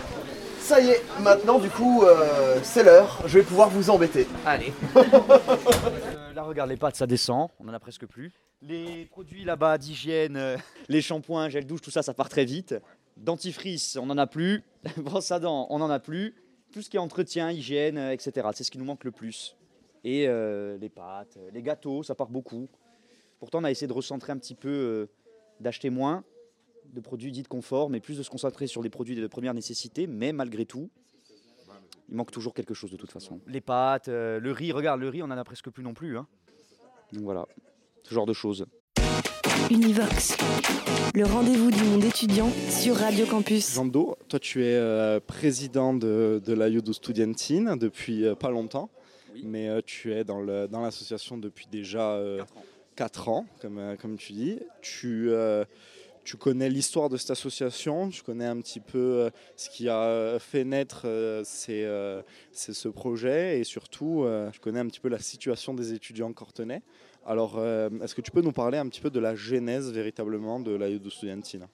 Ça 0.70 0.80
y 0.80 0.90
est, 0.90 1.02
maintenant 1.20 1.58
du 1.58 1.68
coup, 1.68 2.04
euh, 2.04 2.60
c'est 2.62 2.84
l'heure. 2.84 3.20
Je 3.26 3.40
vais 3.40 3.44
pouvoir 3.44 3.68
vous 3.70 3.90
embêter. 3.90 4.28
Allez. 4.46 4.72
Euh, 4.94 6.32
là, 6.32 6.44
regarde 6.44 6.70
les 6.70 6.76
pâtes, 6.76 6.94
ça 6.94 7.08
descend, 7.08 7.48
on 7.58 7.66
en 7.66 7.72
a 7.72 7.80
presque 7.80 8.06
plus. 8.06 8.30
Les 8.62 9.06
produits 9.06 9.42
là-bas 9.42 9.78
d'hygiène, 9.78 10.36
euh, 10.36 10.56
les 10.88 11.02
shampoings, 11.02 11.48
gel 11.48 11.66
douche, 11.66 11.80
tout 11.80 11.90
ça, 11.90 12.02
ça 12.02 12.14
part 12.14 12.28
très 12.28 12.44
vite. 12.44 12.76
Dentifrice, 13.16 13.98
on 14.00 14.06
n'en 14.06 14.16
a 14.16 14.28
plus. 14.28 14.62
Brosse 14.96 15.32
à 15.32 15.40
dents, 15.40 15.66
on 15.70 15.80
n'en 15.80 15.90
a 15.90 15.98
plus. 15.98 16.36
Tout 16.72 16.82
ce 16.82 16.88
qui 16.88 16.98
est 16.98 17.00
entretien, 17.00 17.50
hygiène, 17.50 17.98
etc. 17.98 18.46
C'est 18.54 18.62
ce 18.62 18.70
qui 18.70 18.78
nous 18.78 18.84
manque 18.84 19.02
le 19.02 19.10
plus. 19.10 19.56
Et 20.04 20.28
euh, 20.28 20.78
les 20.78 20.88
pâtes, 20.88 21.36
les 21.52 21.62
gâteaux, 21.62 22.04
ça 22.04 22.14
part 22.14 22.28
beaucoup. 22.28 22.68
Pourtant, 23.40 23.58
on 23.58 23.64
a 23.64 23.72
essayé 23.72 23.88
de 23.88 23.92
recentrer 23.92 24.30
un 24.30 24.38
petit 24.38 24.54
peu, 24.54 24.68
euh, 24.68 25.10
d'acheter 25.58 25.90
moins 25.90 26.22
de 26.92 27.00
produits 27.00 27.32
dits 27.32 27.42
de 27.42 27.48
confort, 27.48 27.90
mais 27.90 28.00
plus 28.00 28.18
de 28.18 28.22
se 28.22 28.30
concentrer 28.30 28.66
sur 28.66 28.82
les 28.82 28.90
produits 28.90 29.14
de 29.16 29.26
première 29.26 29.54
nécessité. 29.54 30.06
Mais 30.06 30.32
malgré 30.32 30.64
tout, 30.66 30.90
il 32.08 32.16
manque 32.16 32.30
toujours 32.32 32.54
quelque 32.54 32.74
chose 32.74 32.90
de 32.90 32.96
toute 32.96 33.12
façon. 33.12 33.40
Les 33.46 33.60
pâtes, 33.60 34.08
euh, 34.08 34.40
le 34.40 34.52
riz, 34.52 34.72
regarde, 34.72 35.00
le 35.00 35.08
riz, 35.08 35.22
on 35.22 35.28
n'en 35.28 35.38
a 35.38 35.44
presque 35.44 35.70
plus 35.70 35.82
non 35.84 35.94
plus. 35.94 36.18
hein. 36.18 36.26
Donc 37.12 37.22
voilà, 37.24 37.46
ce 38.02 38.14
genre 38.14 38.26
de 38.26 38.32
choses. 38.32 38.66
Univox, 39.70 40.36
le 41.14 41.24
rendez-vous 41.24 41.70
du 41.70 41.82
monde 41.84 42.04
étudiant 42.04 42.50
sur 42.68 42.96
Radio 42.96 43.26
Campus. 43.26 43.74
Jean 43.74 43.86
Do, 43.86 44.16
toi 44.28 44.38
tu 44.40 44.64
es 44.64 44.74
euh, 44.74 45.20
président 45.20 45.94
de, 45.94 46.40
de 46.44 46.52
la 46.52 46.68
Youth 46.68 46.92
Studentin 46.92 47.76
depuis 47.76 48.24
euh, 48.24 48.34
pas 48.34 48.50
longtemps, 48.50 48.90
mais 49.44 49.68
euh, 49.68 49.80
tu 49.84 50.12
es 50.12 50.24
dans 50.24 50.40
l'association 50.40 51.38
depuis 51.38 51.66
déjà 51.70 52.20
4 52.96 53.28
ans, 53.28 53.46
comme, 53.60 53.78
euh, 53.78 53.96
comme 53.96 54.16
tu 54.16 54.32
dis. 54.32 54.58
Tu, 54.82 55.30
euh, 55.30 55.64
tu 56.30 56.36
connais 56.36 56.68
l'histoire 56.68 57.08
de 57.08 57.16
cette 57.16 57.32
association, 57.32 58.08
tu 58.08 58.22
connais 58.22 58.46
un 58.46 58.60
petit 58.60 58.78
peu 58.78 58.98
euh, 58.98 59.30
ce 59.56 59.68
qui 59.68 59.88
a 59.88 60.04
euh, 60.04 60.38
fait 60.38 60.62
naître 60.62 61.02
euh, 61.04 61.42
ces, 61.44 61.84
ces- 62.52 62.72
ce 62.72 62.86
projet 62.86 63.58
et 63.58 63.64
surtout 63.64 64.24
tu 64.52 64.60
connais 64.60 64.78
un 64.78 64.86
petit 64.86 65.00
peu 65.00 65.08
la 65.08 65.18
situation 65.18 65.74
des 65.74 65.92
étudiants 65.92 66.32
cortenais. 66.32 66.82
Alors 67.26 67.60
est-ce 68.02 68.14
que 68.14 68.20
tu 68.20 68.30
peux 68.30 68.42
nous 68.42 68.52
parler 68.52 68.78
un 68.78 68.88
petit 68.88 69.00
peu 69.00 69.10
de 69.10 69.18
la 69.18 69.34
genèse 69.34 69.90
véritablement 69.92 70.60
de 70.60 70.70
la 70.70 70.88
Youth 70.88 71.10
Studentin 71.10 71.68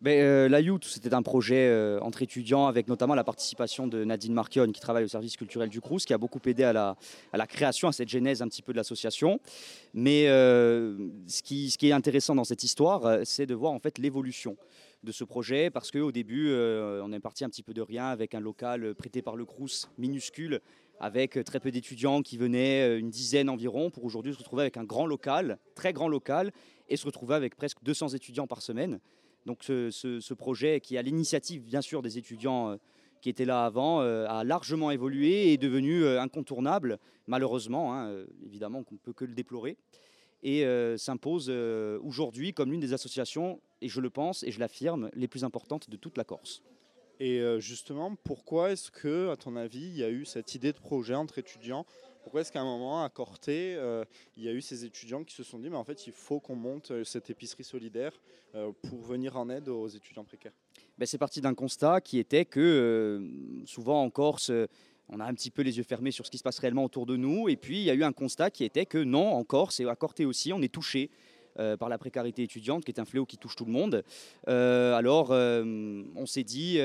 Ben, 0.00 0.48
la 0.48 0.60
Youth, 0.60 0.84
c'était 0.84 1.12
un 1.12 1.22
projet 1.22 1.66
euh, 1.66 1.98
entre 2.02 2.22
étudiants 2.22 2.68
avec 2.68 2.86
notamment 2.86 3.16
la 3.16 3.24
participation 3.24 3.88
de 3.88 4.04
Nadine 4.04 4.32
Marquion 4.32 4.70
qui 4.70 4.80
travaille 4.80 5.02
au 5.02 5.08
service 5.08 5.36
culturel 5.36 5.68
du 5.68 5.80
Crous, 5.80 6.04
qui 6.04 6.14
a 6.14 6.18
beaucoup 6.18 6.38
aidé 6.46 6.62
à 6.62 6.72
la, 6.72 7.46
création, 7.48 7.88
à 7.88 7.92
cette 7.92 8.08
genèse 8.08 8.40
un 8.40 8.46
petit 8.46 8.62
peu 8.62 8.72
de 8.72 8.76
l'association. 8.76 9.40
Mais 9.94 10.28
euh, 10.28 11.08
ce, 11.26 11.42
qui, 11.42 11.74
est 11.82 11.92
intéressant 11.92 12.36
dans 12.36 12.44
cette 12.44 12.62
histoire, 12.62 13.18
c'est 13.24 13.46
de 13.46 13.56
voir 13.56 13.72
en 13.72 13.80
fait 13.80 13.98
l'évolution 13.98 14.56
de 15.02 15.10
ce 15.10 15.24
projet 15.24 15.68
parce 15.68 15.90
qu'au 15.90 16.12
début, 16.12 16.52
on 16.54 17.12
est 17.12 17.20
parti 17.20 17.44
un 17.44 17.48
petit 17.48 17.64
peu 17.64 17.74
de 17.74 17.82
rien 17.82 18.06
avec 18.06 18.36
un 18.36 18.40
local 18.40 18.94
prêté 18.94 19.20
par 19.20 19.34
le 19.34 19.44
Crous 19.44 19.90
minuscule 19.98 20.60
avec 21.00 21.42
très 21.44 21.60
peu 21.60 21.72
d'étudiants 21.72 22.22
qui 22.22 22.36
venaient, 22.36 22.98
une 22.98 23.10
dizaine 23.10 23.48
environ, 23.48 23.90
pour 23.90 24.04
aujourd'hui 24.04 24.32
se 24.32 24.38
retrouver 24.38 24.62
avec 24.62 24.76
un 24.76 24.84
grand 24.84 25.06
local, 25.06 25.58
très 25.74 25.92
grand 25.92 26.08
local, 26.08 26.52
et 26.88 26.96
se 26.96 27.06
retrouver 27.06 27.34
avec 27.34 27.56
presque 27.56 27.78
200 27.82 28.08
étudiants 28.10 28.46
par 28.46 28.62
semaine. 28.62 29.00
Donc 29.48 29.64
ce, 29.64 30.34
projet, 30.34 30.78
qui 30.78 30.98
à 30.98 31.02
l'initiative 31.02 31.64
bien 31.64 31.80
sûr 31.80 32.02
des 32.02 32.18
étudiants 32.18 32.72
euh, 32.72 32.76
qui 33.22 33.30
étaient 33.30 33.46
là 33.46 33.64
avant, 33.64 34.02
euh, 34.02 34.26
a 34.28 34.44
largement 34.44 34.90
évolué 34.90 35.30
et 35.30 35.52
est 35.54 35.56
devenu 35.56 36.04
euh, 36.04 36.20
incontournable, 36.20 36.98
malheureusement, 37.26 37.94
hein, 37.94 38.14
évidemment 38.44 38.82
qu'on 38.84 38.96
ne 38.96 39.00
peut 39.00 39.14
que 39.14 39.24
le 39.24 39.32
déplorer, 39.32 39.78
et 40.42 40.64
s'impose 40.96 41.50
aujourd'hui 41.50 42.52
comme 42.52 42.70
l'une 42.70 42.80
des 42.80 42.92
associations, 42.92 43.60
et 43.80 43.88
je 43.88 44.00
le 44.00 44.08
pense 44.08 44.44
et 44.44 44.52
je 44.52 44.60
l'affirme, 44.60 45.10
les 45.14 45.26
plus 45.26 45.42
importantes 45.44 45.90
de 45.90 45.96
toute 45.96 46.16
la 46.16 46.24
Corse. 46.24 46.62
Et 47.18 47.42
justement, 47.58 48.14
pourquoi 48.22 48.70
est-ce 48.70 48.92
que, 48.92 49.30
à 49.30 49.36
ton 49.36 49.56
avis, 49.56 49.84
il 49.84 49.96
y 49.96 50.04
a 50.04 50.10
eu 50.10 50.24
cette 50.24 50.54
idée 50.54 50.72
de 50.72 50.78
projet 50.78 51.14
entre 51.14 51.38
étudiants 51.38 51.86
Pourquoi 52.22 52.42
est-ce 52.42 52.52
qu'à 52.52 52.60
un 52.60 52.64
moment, 52.64 53.02
à 53.04 53.08
Corté, 53.08 53.74
euh, 53.76 54.04
il 54.36 54.44
y 54.44 54.48
a 54.48 54.52
eu 54.52 54.60
ces 54.60 54.84
étudiants 54.84 55.24
qui 55.24 55.34
se 55.34 55.42
sont 55.42 55.58
dit, 55.58 55.70
mais 55.70 55.76
en 55.76 55.84
fait, 55.84 56.06
il 56.06 56.12
faut 56.12 56.40
qu'on 56.40 56.56
monte 56.56 56.90
euh, 56.90 57.04
cette 57.04 57.30
épicerie 57.30 57.64
solidaire 57.64 58.12
euh, 58.54 58.72
pour 58.88 59.00
venir 59.00 59.36
en 59.36 59.48
aide 59.48 59.68
aux 59.68 59.88
étudiants 59.88 60.24
précaires? 60.24 60.52
Ben, 60.98 61.06
c'est 61.06 61.18
parti 61.18 61.40
d'un 61.40 61.54
constat 61.54 62.00
qui 62.00 62.18
était 62.18 62.44
que 62.44 63.22
souvent 63.66 64.02
en 64.02 64.10
Corse, 64.10 64.50
on 65.08 65.20
a 65.20 65.24
un 65.24 65.34
petit 65.34 65.50
peu 65.50 65.62
les 65.62 65.78
yeux 65.78 65.84
fermés 65.84 66.10
sur 66.10 66.26
ce 66.26 66.30
qui 66.30 66.38
se 66.38 66.42
passe 66.42 66.58
réellement 66.58 66.84
autour 66.84 67.06
de 67.06 67.16
nous. 67.16 67.48
Et 67.48 67.56
puis, 67.56 67.78
il 67.78 67.84
y 67.84 67.90
a 67.90 67.94
eu 67.94 68.02
un 68.02 68.12
constat 68.12 68.50
qui 68.50 68.64
était 68.64 68.84
que 68.84 68.98
non, 68.98 69.32
en 69.32 69.44
Corse 69.44 69.80
et 69.80 69.88
à 69.88 69.94
Corté 69.94 70.24
aussi, 70.24 70.52
on 70.52 70.60
est 70.60 70.72
touché 70.72 71.10
par 71.78 71.88
la 71.88 71.98
précarité 71.98 72.44
étudiante, 72.44 72.84
qui 72.84 72.92
est 72.92 73.00
un 73.00 73.04
fléau 73.04 73.26
qui 73.26 73.36
touche 73.36 73.56
tout 73.56 73.64
le 73.64 73.72
monde. 73.72 74.02
Alors, 74.46 75.30
on 75.30 76.26
s'est 76.26 76.44
dit, 76.44 76.80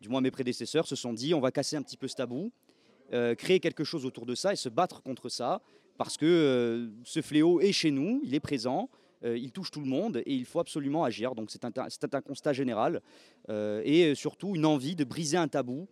du 0.00 0.08
moins 0.08 0.20
mes 0.20 0.32
prédécesseurs 0.32 0.86
se 0.86 0.96
sont 0.96 1.12
dit, 1.12 1.32
on 1.32 1.40
va 1.40 1.52
casser 1.52 1.76
un 1.76 1.82
petit 1.82 1.96
peu 1.96 2.08
ce 2.08 2.16
tabou, 2.16 2.50
euh, 3.12 3.34
créer 3.34 3.60
quelque 3.60 3.84
chose 3.84 4.04
autour 4.04 4.26
de 4.26 4.34
ça 4.34 4.52
et 4.52 4.56
se 4.56 4.68
battre 4.68 5.02
contre 5.02 5.28
ça, 5.28 5.60
parce 5.98 6.16
que 6.16 6.26
euh, 6.26 6.88
ce 7.04 7.20
fléau 7.20 7.60
est 7.60 7.72
chez 7.72 7.90
nous, 7.90 8.20
il 8.24 8.34
est 8.34 8.40
présent. 8.40 8.88
euh, 9.24 9.38
il 9.38 9.52
touche 9.52 9.70
tout 9.70 9.80
le 9.80 9.86
monde 9.86 10.16
et 10.26 10.34
il 10.34 10.44
faut 10.44 10.60
absolument 10.60 11.04
agir. 11.04 11.34
Donc 11.34 11.50
c'est 11.50 11.64
un, 11.64 11.72
un 11.76 12.20
constat 12.20 12.52
général 12.52 13.00
et 13.84 14.14
surtout 14.14 14.56
une 14.56 14.66
envie 14.66 14.96
de 14.96 15.04
briser 15.04 15.36
un 15.36 15.48
tabou 15.48 15.88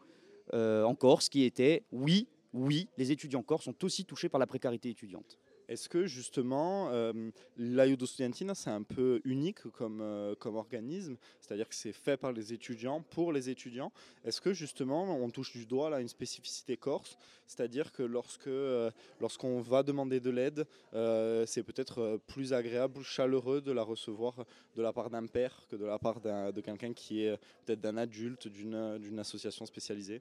en 0.53 0.95
Corse 0.95 1.29
qui 1.29 1.45
était 1.45 1.85
oui, 1.93 2.27
oui, 2.53 2.89
les 2.97 3.13
étudiants 3.13 3.43
corse 3.43 3.65
sont 3.65 3.85
aussi 3.85 4.05
touchés 4.05 4.29
par 4.29 4.41
la 4.41 4.47
précarité 4.47 4.91
étudiante. 4.91 5.39
Est-ce 5.71 5.89
que 5.89 6.05
justement, 6.05 6.89
euh, 6.91 7.13
l'Aiuto 7.57 8.05
Studentina, 8.05 8.57
c'est 8.57 8.71
un 8.71 8.83
peu 8.83 9.21
unique 9.25 9.63
comme, 9.71 10.01
euh, 10.01 10.35
comme 10.35 10.57
organisme, 10.57 11.17
c'est-à-dire 11.41 11.69
que 11.69 11.77
c'est 11.77 11.93
fait 11.93 12.17
par 12.17 12.33
les 12.33 12.53
étudiants, 12.53 13.03
pour 13.03 13.33
les 13.33 13.51
étudiants. 13.51 13.93
Est-ce 14.25 14.41
que 14.41 14.53
justement, 14.53 15.05
on 15.15 15.31
touche 15.31 15.53
du 15.53 15.67
doigt 15.67 15.89
là 15.89 16.01
une 16.01 16.09
spécificité 16.09 16.77
corse, 16.77 17.17
c'est-à-dire 17.47 17.93
que 17.93 18.03
lorsque, 18.03 18.49
euh, 18.49 18.91
lorsqu'on 19.21 19.61
va 19.61 19.85
demander 19.85 20.19
de 20.19 20.31
l'aide, 20.31 20.67
euh, 20.93 21.47
c'est 21.47 21.63
peut-être 21.63 22.19
plus 22.27 22.53
agréable, 22.53 23.01
chaleureux 23.05 23.61
de 23.61 23.71
la 23.71 23.85
recevoir 23.85 24.45
de 24.75 24.83
la 24.83 24.93
part 24.93 25.09
d'un 25.09 25.27
père 25.27 25.69
que 25.71 25.77
de 25.77 25.85
la 25.85 26.01
part 26.01 26.21
de 26.21 26.61
quelqu'un 26.61 26.93
qui 26.93 27.23
est 27.23 27.37
peut-être 27.65 27.81
d'un 27.81 27.97
adulte, 27.97 28.49
d'une 28.49 29.19
association 29.21 29.67
spécialisée? 29.67 30.21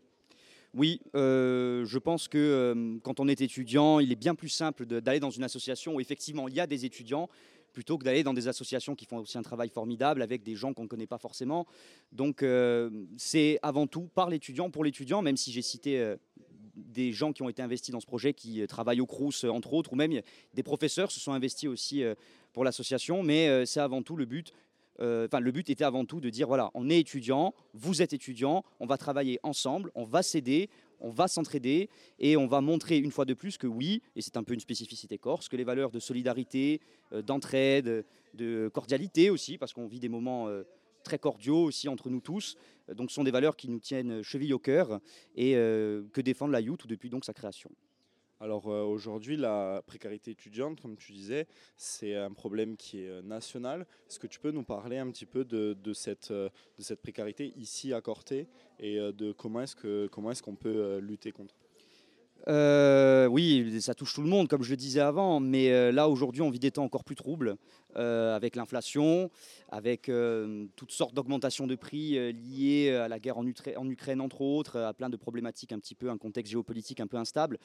Oui, 0.76 1.02
euh, 1.16 1.86
je 1.86 1.98
pense 1.98 2.28
que 2.28 2.38
euh, 2.38 3.00
quand 3.02 3.20
on 3.20 3.28
est 3.28 3.42
étudiant, 3.42 4.00
il 4.00 4.12
est 4.12 4.16
bien 4.16 4.36
plus 4.36 4.50
simple 4.50 4.86
d'aller 4.86 5.20
dans 5.20 5.32
une 5.32 5.44
association 5.44 5.96
où 5.96 6.00
effectivement 6.00 6.48
il 6.48 6.54
y 6.54 6.60
a 6.60 6.68
des 6.68 6.86
étudiants 6.86 7.28
plutôt 7.74 7.98
que 7.98 8.04
d'aller 8.04 8.24
dans 8.24 8.34
des 8.34 8.48
associations 8.48 8.96
qui 8.96 9.06
font 9.06 9.18
aussi 9.18 9.38
un 9.38 9.42
travail 9.42 9.70
formidable 9.70 10.22
avec 10.22 10.44
des 10.44 10.56
gens 10.56 10.74
qu'on 10.74 10.84
ne 10.84 10.88
connaît 10.88 11.08
pas 11.08 11.18
forcément. 11.18 11.66
Donc 12.12 12.44
euh, 12.44 12.90
c'est 13.18 13.58
avant 13.64 13.88
tout 13.88 14.10
par 14.14 14.30
l'étudiant, 14.30 14.70
pour 14.70 14.84
l'étudiant, 14.84 15.22
même 15.24 15.38
si 15.38 15.52
j'ai 15.52 15.62
cité 15.62 16.16
des 16.76 17.14
gens 17.14 17.34
qui 17.34 17.42
ont 17.42 17.50
été 17.50 17.62
investis 17.62 17.92
dans 17.92 18.00
ce 18.00 18.06
projet, 18.06 18.34
qui 18.34 18.66
travaillent 18.68 19.02
au 19.02 19.06
Crous 19.06 19.44
euh, 19.44 19.50
entre 19.50 19.74
autres, 19.74 19.94
ou 19.94 19.96
même 19.96 20.22
des 20.54 20.64
professeurs 20.64 21.12
se 21.12 21.20
sont 21.20 21.32
investis 21.32 21.68
aussi 21.68 22.04
pour 22.54 22.64
l'association, 22.64 23.24
mais 23.24 23.66
c'est 23.66 23.80
avant 23.80 24.04
tout 24.04 24.16
le 24.16 24.26
but 24.26 24.54
enfin, 25.02 25.40
le 25.40 25.52
but 25.52 25.70
était 25.70 25.84
avant 25.84 26.06
tout 26.06 26.20
de 26.20 26.30
dire 26.30 26.48
voilà, 26.48 26.72
on 26.74 26.90
est 26.90 27.00
étudiant, 27.00 27.54
vous 27.74 28.02
êtes 28.02 28.14
étudiant, 28.14 28.64
on 28.80 28.86
va 28.86 28.98
travailler 28.98 29.40
ensemble, 29.44 29.92
on 29.96 30.04
va 30.04 30.24
s'aider, 30.24 30.70
on 31.00 31.12
va 31.12 31.28
s'entraider 31.28 31.90
et 32.20 32.38
on 32.38 32.48
va 32.48 32.62
montrer 32.62 32.98
une 32.98 33.12
fois 33.12 33.26
de 33.26 33.34
plus 33.34 33.58
que 33.58 33.68
oui, 33.68 34.02
et 34.16 34.22
c'est 34.22 34.38
un 34.38 34.44
peu 34.44 34.54
une 34.54 34.60
spécificité 34.60 35.18
corse, 35.18 35.48
que 35.48 35.56
les 35.56 35.64
valeurs 35.64 35.92
de 35.92 36.00
solidarité, 36.00 36.82
euh, 37.14 37.22
d'entraide, 37.22 38.06
de 38.34 38.70
cordialité 38.74 39.30
aussi, 39.30 39.58
parce 39.58 39.74
qu'on 39.74 39.88
vit 39.88 40.00
des 40.00 40.10
moments 40.10 40.48
euh, 40.48 40.64
très 41.04 41.20
cordiaux 41.20 41.64
aussi 41.64 41.88
entre 41.88 42.10
nous 42.10 42.22
tous, 42.22 42.56
euh, 42.90 42.94
donc 42.94 43.10
ce 43.10 43.16
sont 43.16 43.24
des 43.24 43.32
valeurs 43.32 43.56
qui 43.56 43.70
nous 43.70 43.80
tiennent 43.80 44.22
cheville 44.22 44.54
au 44.54 44.60
cœur 44.60 45.00
et 45.36 45.56
euh, 45.56 46.04
que 46.14 46.22
défend 46.22 46.48
la 46.48 46.62
Youth 46.62 46.88
depuis 46.88 47.10
sa 47.24 47.34
création. 47.34 47.72
Alors 48.42 48.70
euh, 48.70 48.84
aujourd'hui, 48.84 49.36
la 49.36 49.84
précarité 49.86 50.32
étudiante, 50.32 50.80
comme 50.80 50.96
tu 50.96 51.12
disais, 51.12 51.46
c'est 51.76 52.16
un 52.16 52.32
problème 52.32 52.78
qui 52.78 53.02
est 53.02 53.10
euh, 53.10 53.22
national. 53.22 53.86
Est-ce 54.10 54.18
que 54.18 54.28
tu 54.28 54.40
peux 54.40 54.52
nous 54.52 54.64
parler 54.64 54.98
un 54.98 55.12
petit 55.12 55.26
peu 55.26 55.44
de, 55.44 55.76
euh, 56.32 56.50
cette 56.78 57.02
précarité 57.02 57.52
ici 57.58 57.94
à 57.94 58.00
Corté 58.00 58.48
et 58.80 58.98
de 58.98 59.34
comment 59.34 59.62
est-ce 59.62 60.42
qu'on 60.42 60.56
peut 60.56 60.70
euh, 60.70 61.02
lutter 61.02 61.34
contre? 61.34 61.54
Oui, 62.48 63.82
ça 63.82 63.94
touche 63.94 64.14
tout 64.14 64.22
le 64.22 64.30
monde, 64.30 64.48
comme 64.48 64.64
je 64.64 64.70
le 64.70 64.78
disais 64.78 65.02
avant, 65.02 65.42
mais 65.42 65.92
là 65.92 66.08
aujourd'hui 66.08 66.42
on 66.42 66.50
vit 66.50 66.58
des 66.58 66.72
temps 66.72 66.86
encore 66.86 67.04
plus 67.04 67.16
troubles, 67.16 67.58
avec 67.94 68.56
l'inflation, 68.56 69.30
avec 69.68 70.10
toutes 70.76 70.92
sortes 70.92 71.14
d'augmentations 71.14 71.68
de 71.68 71.76
prix 71.76 72.34
liées 72.34 72.92
à 72.92 73.08
la 73.08 73.20
guerre 73.20 73.38
en, 73.38 73.46
en 73.46 73.90
Ukraine 73.90 74.22
entre 74.22 74.42
autres, 74.42 74.80
à 74.80 74.94
plein 74.94 75.10
de 75.10 75.18
problématiques 75.18 75.74
un 75.74 75.80
petit 75.80 75.96
peu, 75.96 76.10
un 76.10 76.18
contexte 76.18 76.52
géopolitique 76.52 77.02
un 77.02 77.08
peu 77.08 77.18
instable. 77.18 77.60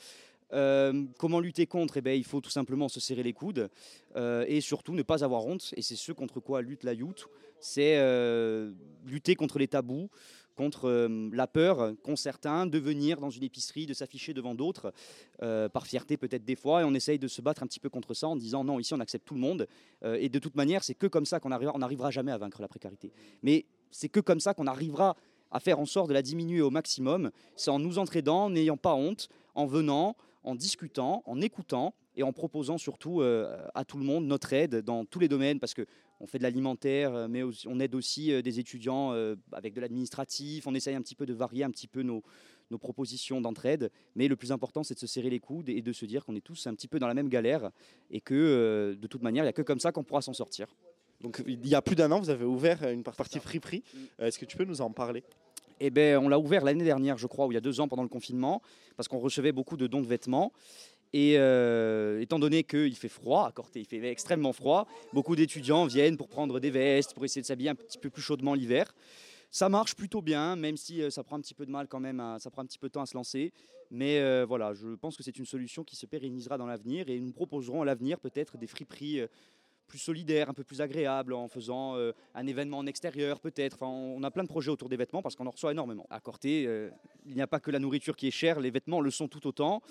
Euh, 0.55 1.05
comment 1.19 1.41
lutter 1.41 1.67
contre? 1.67 1.97
Eh 1.97 2.01
ben, 2.01 2.17
Il 2.17 2.25
faut 2.25 2.41
tout 2.41 2.51
simplement 2.51 2.89
se 2.89 3.01
serrer 3.01 3.23
les 3.23 3.33
coudes 3.33 3.69
euh, 4.17 4.45
et 4.49 4.61
surtout 4.61 4.95
ne 4.95 5.03
pas 5.03 5.25
avoir 5.25 5.45
honte, 5.47 5.75
et 5.77 5.83
c'est 5.83 5.97
ce 5.97 6.13
contre 6.13 6.41
quoi 6.41 6.63
lutte 6.63 6.85
la 6.85 6.93
Youth, 6.93 7.27
c'est 7.61 7.97
euh, 7.99 8.73
lutter 9.05 9.35
contre 9.35 9.59
les 9.59 9.69
tabous, 9.69 10.09
contre 10.55 11.09
la 11.33 11.49
peur 11.49 11.95
qu'ont 12.05 12.15
certains 12.15 12.65
de 12.67 12.79
venir 12.79 13.19
dans 13.19 13.31
une 13.31 13.43
épicerie, 13.43 13.87
de 13.87 13.95
s'afficher 13.95 14.33
devant 14.33 14.55
d'autres, 14.55 14.93
par 15.41 15.85
fierté 15.85 16.17
peut-être 16.17 16.45
des 16.45 16.55
fois, 16.55 16.83
et 16.83 16.85
on 16.85 16.95
essaye 16.95 17.19
de 17.19 17.27
se 17.27 17.43
battre 17.43 17.65
un 17.65 17.67
petit 17.67 17.81
peu 17.81 17.89
contre 17.89 18.15
ça 18.15 18.29
en 18.29 18.37
disant 18.37 18.63
non, 18.63 18.79
ici 18.79 18.95
on 18.95 19.01
accepte 19.01 19.27
tout 19.27 19.35
le 19.35 19.41
monde, 19.41 19.67
et 20.05 20.29
de 20.29 20.39
toute 20.39 20.55
manière 20.55 20.85
c'est 20.85 20.95
que 20.95 21.09
comme 21.09 21.27
ça 21.27 21.41
qu'on 21.41 21.51
arrivera, 21.51 21.75
on 21.75 21.81
n'arrivera 21.81 22.13
jamais 22.13 22.31
à 22.31 22.39
vaincre 22.39 22.63
la 22.63 22.69
précarité. 22.69 23.11
Mais 23.43 23.65
c'est 23.91 24.09
que 24.09 24.21
comme 24.21 24.39
ça 24.39 24.55
qu'on 24.55 24.69
arrivera 24.69 25.17
à 25.51 25.59
faire 25.59 25.81
en 25.81 25.87
sorte 25.87 26.09
de 26.09 26.15
la 26.15 26.23
diminuer 26.23 26.61
au 26.61 26.71
maximum, 26.71 27.33
c'est 27.57 27.71
en 27.71 27.81
nous 27.81 27.99
entraidant, 27.99 28.45
en 28.45 28.51
n'ayant 28.51 28.77
pas 28.77 28.95
honte, 28.95 29.29
en 29.57 29.67
venant, 29.67 30.15
en 30.45 30.55
discutant, 30.55 31.23
en 31.27 31.41
écoutant 31.41 31.95
et 32.17 32.23
en 32.23 32.33
proposant 32.33 32.79
surtout 32.79 33.21
euh, 33.21 33.57
à 33.75 33.85
tout 33.85 33.99
le 33.99 34.05
monde 34.05 34.27
notre 34.27 34.53
aide 34.53 34.77
dans 34.77 35.05
tous 35.05 35.19
les 35.19 35.29
domaines, 35.29 35.59
parce 35.59 35.75
que 35.75 35.87
on 36.21 36.27
fait 36.27 36.39
de 36.39 36.45
l'alimentaire, 36.45 37.13
euh, 37.15 37.29
mais 37.29 37.43
on 37.67 37.81
aide 37.81 37.95
aussi 37.95 38.33
euh, 38.33 38.41
des 38.41 38.61
étudiants 38.61 39.13
avec 39.53 39.75
de 39.75 39.81
l'administratif, 39.81 40.67
on 40.67 40.75
essaye 40.75 40.95
un 40.95 41.03
petit 41.03 41.17
peu 41.17 41.27
de 41.27 41.35
varier 41.35 41.65
un 41.65 41.71
petit 41.71 41.89
peu 41.89 42.03
nos, 42.03 42.23
nos 42.71 42.79
propositions 42.79 43.41
d'entraide, 43.41 43.91
mais 44.15 44.29
le 44.29 44.37
plus 44.37 44.53
important 44.53 44.83
c'est 44.83 44.95
de 44.95 45.01
se 45.01 45.07
serrer 45.07 45.31
les 45.31 45.41
coudes 45.41 45.69
et 45.69 45.83
de 45.83 45.93
se 45.93 46.05
dire 46.05 46.25
qu'on 46.25 46.37
est 46.37 46.45
tous 46.45 46.67
un 46.67 46.75
petit 46.75 46.89
peu 46.89 46.99
dans 46.99 47.09
la 47.09 47.15
même 47.15 47.29
galère 47.29 47.71
et 48.11 48.21
que 48.21 48.97
de 48.99 49.07
toute 49.07 49.23
manière 49.23 49.45
il 49.45 49.47
n'y 49.47 49.51
a 49.51 49.55
que 49.55 49.63
comme 49.63 49.81
ça 49.81 49.93
qu'on 49.93 50.05
pourra 50.05 50.23
s'en 50.23 50.33
sortir. 50.35 50.69
Donc 51.21 51.43
il 51.47 51.67
y 51.67 51.75
a 51.75 51.83
plus 51.83 51.97
d'un 51.97 52.13
an, 52.13 52.21
vous 52.21 52.31
avez 52.31 52.45
ouvert 52.45 52.89
une 52.89 53.03
partie 53.03 53.41
friperie. 53.41 53.83
Est-ce 54.19 54.39
que 54.39 54.45
tu 54.45 54.57
peux 54.57 54.65
nous 54.65 54.81
en 54.81 54.91
parler? 54.91 55.25
Eh 55.81 55.91
ben, 55.91 56.19
on 56.19 56.29
l'a 56.29 56.39
ouvert 56.39 56.65
l'année 56.65 56.85
dernière, 56.85 57.19
je 57.19 57.27
crois, 57.27 57.47
ou 57.47 57.53
il 57.53 57.55
y 57.55 57.59
a 57.59 57.61
deux 57.61 57.81
ans 57.81 57.89
pendant 57.89 58.03
le 58.03 58.09
confinement, 58.09 58.63
parce 58.97 59.09
qu'on 59.09 59.19
recevait 59.19 59.53
beaucoup 59.53 59.77
de 59.77 59.87
dons 59.87 60.01
de 60.01 60.07
vêtements. 60.07 60.53
Et 61.13 61.35
euh, 61.39 62.21
étant 62.21 62.41
donné 62.41 62.65
qu'il 62.65 62.97
fait 62.97 63.09
froid 63.09 63.47
à 63.47 63.53
Corté, 63.53 63.81
il 63.81 63.87
fait 63.87 64.05
extrêmement 64.11 64.53
froid, 64.53 64.89
beaucoup 65.13 65.37
d'étudiants 65.37 65.87
viennent 65.87 66.17
pour 66.17 66.29
prendre 66.29 66.59
des 66.59 66.71
vestes, 66.71 67.15
pour 67.15 67.25
essayer 67.25 67.41
de 67.41 67.47
s'habiller 67.47 67.71
un 67.71 67.77
petit 67.77 67.99
peu 67.99 68.11
plus 68.11 68.23
chaudement 68.23 68.55
l'hiver. 68.55 68.93
Ça 69.53 69.69
marche 69.69 69.95
plutôt 69.95 70.23
bien, 70.23 70.57
même 70.57 70.77
si 70.77 71.01
euh, 71.01 71.11
ça 71.11 71.23
prend 71.23 71.37
un 71.37 71.41
petit 71.41 71.55
peu 71.55 71.67
de 71.67 71.71
mal 71.71 71.87
quand 71.87 72.01
même, 72.01 72.21
ça 72.41 72.51
prend 72.51 72.63
un 72.63 72.67
petit 72.67 72.79
peu 72.79 72.89
de 72.89 72.93
temps 72.93 73.03
à 73.03 73.07
se 73.07 73.17
lancer. 73.17 73.53
Mais 73.93 74.19
euh, 74.19 74.45
voilà, 74.45 74.75
je 74.75 74.97
pense 74.97 75.17
que 75.17 75.23
c'est 75.23 75.39
une 75.39 75.47
solution 75.47 75.85
qui 75.85 75.95
se 75.95 76.07
pérennisera 76.07 76.59
dans 76.59 76.67
l'avenir 76.67 77.09
et 77.09 77.21
nous 77.21 77.33
proposerons 77.33 77.83
à 77.83 77.85
l'avenir 77.85 78.19
peut-être 78.19 78.59
des 78.59 78.67
friperies 78.67 79.21
plus 79.87 79.99
solidaires, 79.99 80.51
un 80.51 80.55
peu 80.55 80.65
plus 80.65 80.81
agréables, 80.81 81.33
en 81.33 81.49
faisant 81.49 81.97
euh, 81.97 82.13
un 82.35 82.47
événement 82.47 82.79
en 82.79 82.87
extérieur 82.87 83.41
peut-être. 83.41 83.83
On 83.83 84.23
a 84.23 84.31
plein 84.31 84.43
de 84.43 84.49
projets 84.49 84.71
autour 84.71 84.89
des 84.89 84.97
vêtements 84.97 85.23
parce 85.23 85.37
qu'on 85.37 85.47
en 85.47 85.51
reçoit 85.51 85.73
énormément. 85.73 86.07
À 86.11 86.21
euh, 86.47 86.91
il 87.27 87.35
n'y 87.35 87.43
a 87.43 87.47
pas 87.47 87.61
que 87.61 87.71
la 87.71 87.79
nourriture 87.79 88.17
qui 88.17 88.27
est 88.27 88.33
chère, 88.33 88.61
les 88.61 88.71
vêtements 88.71 89.01
le 89.01 89.11
sont 89.11 89.29
tout 89.29 89.47
autant. 89.47 89.83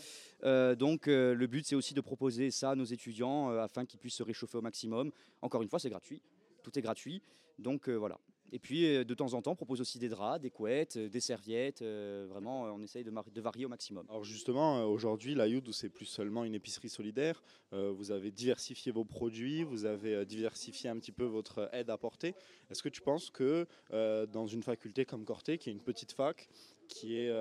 Euh, 0.44 0.76
donc 0.76 1.08
le 1.08 1.46
but 1.48 1.66
c'est 1.66 1.76
aussi 1.76 1.94
de 1.94 2.02
proposer 2.02 2.52
ça 2.52 2.72
à 2.72 2.76
nos 2.76 2.84
étudiants 2.84 3.50
afin 3.50 3.86
qu'ils 3.86 4.00
puissent 4.00 4.16
se 4.16 4.24
réchauffer 4.24 4.58
au 4.58 4.62
maximum. 4.62 5.12
Encore 5.42 5.62
une 5.62 5.70
fois, 5.70 5.80
c'est 5.80 5.90
gratuit, 5.90 6.22
tout 6.64 6.78
est 6.78 6.82
gratuit. 6.82 7.22
Donc 7.60 7.90
voilà. 7.90 8.18
Et 8.54 8.60
puis 8.60 8.86
euh, 8.86 9.04
de 9.04 9.14
temps 9.16 9.34
en 9.34 9.42
temps, 9.42 9.54
on 9.54 9.56
propose 9.56 9.82
aussi 9.82 9.98
des 9.98 10.10
draps, 10.10 10.40
des 10.40 10.52
couettes, 10.52 10.96
euh, 10.96 11.10
des 11.10 11.20
serviettes. 11.20 11.82
euh, 11.82 12.28
vraiment, 12.30 12.66
on 12.66 12.82
essaye 12.84 13.04
de, 13.04 13.42
varier 13.42 13.66
au 13.66 13.70
maximum. 13.70 14.06
Alors 14.10 14.24
justement, 14.24 14.86
aujourd'hui, 14.86 15.34
la 15.34 15.48
Youth, 15.48 15.72
c'est 15.72 15.90
plus 15.90 16.06
seulement 16.06 16.44
une 16.44 16.54
épicerie 16.54 16.90
solidaire. 16.90 17.44
Euh, 17.74 17.92
vous 17.92 18.12
avez 18.12 18.30
diversifié 18.30 18.92
vos 18.92 19.06
produits, 19.06 19.64
vous 19.64 19.86
avez 19.86 20.24
diversifié 20.28 20.88
un 20.92 20.98
petit 21.00 21.12
peu 21.12 21.24
votre 21.24 21.68
aide 21.74 21.90
apportée. 21.90 22.36
Est-ce 22.70 22.84
que 22.84 22.90
tu 22.90 23.02
penses 23.02 23.32
que 23.32 23.66
euh, 23.92 24.28
dans 24.28 24.46
une 24.46 24.62
faculté 24.62 25.04
comme 25.04 25.26
Corté, 25.26 25.58
qui 25.58 25.70
est 25.70 25.74
une 25.74 25.82
petite 25.82 26.12
fac, 26.12 26.48
qui 26.88 27.18
est, 27.18 27.34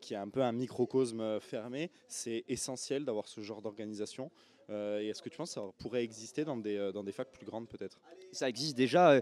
qui 0.00 0.14
est 0.14 0.16
un 0.16 0.28
peu 0.28 0.42
un 0.42 0.52
microcosme 0.52 1.38
fermé, 1.38 1.92
c'est 2.08 2.44
essentiel 2.48 3.04
d'avoir 3.04 3.28
ce 3.28 3.40
genre 3.40 3.62
d'organisation 3.62 4.32
Et 4.68 5.08
est-ce 5.08 5.22
que 5.22 5.28
tu 5.28 5.36
penses 5.36 5.50
que 5.50 5.60
ça 5.60 5.66
pourrait 5.78 6.02
exister 6.02 6.44
dans 6.44 6.56
des, 6.56 6.90
dans 6.92 7.04
des 7.04 7.12
facs 7.12 7.30
plus 7.30 7.46
grandes 7.46 7.68
peut-être? 7.68 8.00
Ça 8.32 8.48
existe 8.48 8.76
déjà 8.76 9.20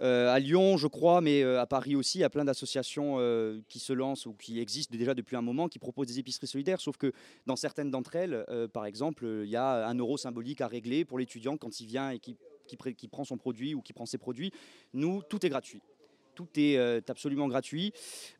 euh, 0.00 0.32
à 0.32 0.38
Lyon, 0.38 0.76
je 0.76 0.86
crois, 0.86 1.20
mais 1.20 1.42
euh, 1.42 1.60
à 1.60 1.66
Paris 1.66 1.96
aussi. 1.96 2.18
Il 2.18 2.20
y 2.20 2.24
a 2.24 2.30
plein 2.30 2.44
d'associations 2.44 3.16
euh, 3.18 3.60
qui 3.68 3.78
se 3.78 3.92
lancent 3.92 4.26
ou 4.26 4.34
qui 4.34 4.60
existent 4.60 4.96
déjà 4.96 5.14
depuis 5.14 5.36
un 5.36 5.42
moment, 5.42 5.68
qui 5.68 5.78
proposent 5.78 6.08
des 6.08 6.18
épiceries 6.18 6.46
solidaires. 6.46 6.80
Sauf 6.80 6.96
que 6.96 7.12
dans 7.46 7.56
certaines 7.56 7.90
d'entre 7.90 8.16
elles, 8.16 8.44
par 8.72 8.86
exemple, 8.86 9.26
il 9.44 9.50
y 9.50 9.56
a 9.56 9.86
un 9.86 9.94
euro 9.94 10.16
symbolique 10.16 10.60
à 10.60 10.66
régler 10.66 11.04
pour 11.04 11.18
l'étudiant 11.18 11.56
quand 11.56 11.80
il 11.80 11.86
vient 11.86 12.10
et 12.10 12.18
qui, 12.18 12.36
prend 13.08 13.24
son 13.24 13.36
produit 13.36 13.74
ou 13.74 13.80
qui 13.80 13.92
prend 13.92 14.06
ses 14.06 14.18
produits. 14.18 14.52
Nous, 14.92 15.22
tout 15.28 15.44
est 15.44 15.48
gratuit. 15.48 15.80
Tout 16.34 16.48
est 16.56 17.08
absolument 17.08 17.48
gratuit. 17.48 17.92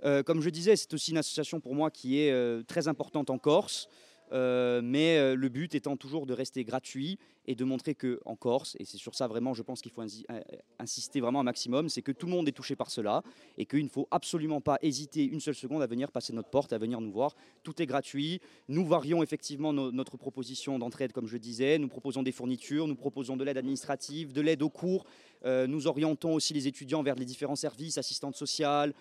Comme 0.02 0.40
je 0.40 0.50
disais, 0.50 0.76
c'est 0.76 0.92
aussi 0.92 1.12
une 1.12 1.18
association 1.18 1.60
pour 1.60 1.74
moi 1.74 1.90
qui 1.90 2.18
est 2.18 2.66
très 2.66 2.88
importante 2.88 3.30
en 3.30 3.38
Corse. 3.38 3.88
Euh, 4.32 4.80
mais 4.82 5.18
euh, 5.18 5.36
le 5.36 5.48
but 5.48 5.74
étant 5.74 5.96
toujours 5.96 6.26
de 6.26 6.34
rester 6.34 6.64
gratuit 6.64 7.18
et 7.46 7.54
de 7.54 7.64
montrer 7.64 7.94
que 7.94 8.20
en 8.24 8.34
Corse, 8.34 8.76
et 8.80 8.84
c'est 8.84 8.96
sur 8.96 9.14
ça 9.14 9.28
vraiment, 9.28 9.54
je 9.54 9.62
pense 9.62 9.80
qu'il 9.80 9.92
faut 9.92 10.02
euh, 10.02 10.40
insister 10.80 11.20
vraiment 11.20 11.40
un 11.40 11.44
maximum, 11.44 11.88
c'est 11.88 12.02
que 12.02 12.10
tout 12.10 12.26
le 12.26 12.32
monde 12.32 12.48
est 12.48 12.52
touché 12.52 12.74
par 12.74 12.90
cela 12.90 13.22
et 13.56 13.66
qu'il 13.66 13.84
ne 13.84 13.88
faut 13.88 14.08
absolument 14.10 14.60
pas 14.60 14.78
hésiter 14.82 15.24
une 15.24 15.38
seule 15.38 15.54
seconde 15.54 15.80
à 15.82 15.86
venir 15.86 16.10
passer 16.10 16.32
notre 16.32 16.50
porte, 16.50 16.72
à 16.72 16.78
venir 16.78 17.00
nous 17.00 17.12
voir. 17.12 17.36
Tout 17.62 17.80
est 17.80 17.86
gratuit. 17.86 18.40
Nous 18.68 18.84
varions 18.84 19.22
effectivement 19.22 19.72
no- 19.72 19.92
notre 19.92 20.16
proposition 20.16 20.78
d'entraide, 20.78 21.12
comme 21.12 21.28
je 21.28 21.36
disais. 21.36 21.78
Nous 21.78 21.88
proposons 21.88 22.24
des 22.24 22.32
fournitures, 22.32 22.88
nous 22.88 22.96
proposons 22.96 23.36
de 23.36 23.44
l'aide 23.44 23.58
administrative, 23.58 24.32
de 24.32 24.40
l'aide 24.40 24.62
aux 24.62 24.70
cours. 24.70 25.04
Nous 25.44 25.86
orientons 25.86 26.34
aussi 26.34 26.54
les 26.54 26.66
étudiants 26.66 27.04
vers 27.04 27.14
les 27.14 27.24
différents 27.24 27.54
services, 27.54 27.98
assistantes 27.98 28.34
sociales, 28.34 28.92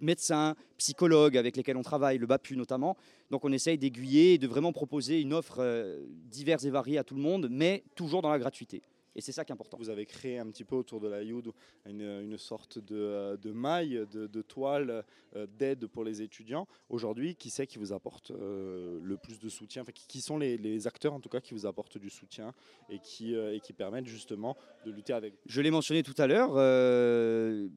médecins, 0.00 0.54
psychologues 0.78 1.36
avec 1.36 1.56
lesquels 1.56 1.76
on 1.76 1.82
travaille, 1.82 2.18
le 2.18 2.26
BAPU 2.26 2.56
notamment. 2.56 2.96
Donc 3.30 3.44
on 3.44 3.52
essaye 3.52 3.78
d'aiguiller 3.78 4.34
et 4.34 4.38
de 4.38 4.46
vraiment 4.46 4.72
proposer 4.72 5.20
une 5.20 5.32
offre 5.32 5.58
euh, 5.60 6.04
diverse 6.30 6.64
et 6.64 6.70
variée 6.70 6.98
à 6.98 7.04
tout 7.04 7.14
le 7.14 7.22
monde, 7.22 7.48
mais 7.50 7.84
toujours 7.94 8.22
dans 8.22 8.30
la 8.30 8.38
gratuité. 8.38 8.82
Et 9.16 9.20
c'est 9.20 9.32
ça 9.32 9.44
qui 9.44 9.52
est 9.52 9.54
important. 9.54 9.76
Vous 9.76 9.90
avez 9.90 10.06
créé 10.06 10.38
un 10.38 10.46
petit 10.46 10.64
peu 10.64 10.76
autour 10.76 11.00
de 11.00 11.08
la 11.08 11.22
Youd 11.22 11.52
une, 11.86 12.02
une 12.02 12.38
sorte 12.38 12.78
de, 12.78 12.96
euh, 12.96 13.36
de 13.36 13.50
maille, 13.50 14.06
de, 14.12 14.26
de 14.26 14.42
toile 14.42 15.04
euh, 15.36 15.46
d'aide 15.58 15.86
pour 15.86 16.04
les 16.04 16.22
étudiants. 16.22 16.68
Aujourd'hui, 16.88 17.34
qui 17.34 17.50
c'est 17.50 17.66
qui 17.66 17.78
vous 17.78 17.92
apporte 17.92 18.30
euh, 18.30 19.00
le 19.02 19.16
plus 19.16 19.40
de 19.40 19.48
soutien? 19.48 19.82
Enfin, 19.82 19.92
qui, 19.92 20.06
qui 20.06 20.20
sont 20.20 20.38
les, 20.38 20.56
les 20.56 20.86
acteurs 20.86 21.12
en 21.12 21.20
tout 21.20 21.28
cas 21.28 21.40
qui 21.40 21.54
vous 21.54 21.66
apportent 21.66 21.98
du 21.98 22.10
soutien 22.10 22.54
et 22.88 23.00
qui, 23.00 23.34
euh, 23.34 23.54
et 23.54 23.60
qui 23.60 23.72
permettent 23.72 24.06
justement 24.06 24.56
de 24.86 24.92
lutter 24.92 25.12
avec 25.12 25.34
Je 25.46 25.60
l'ai 25.60 25.70
mentionné 25.70 26.02
tout 26.02 26.14
à 26.18 26.26
l'heure, 26.26 26.50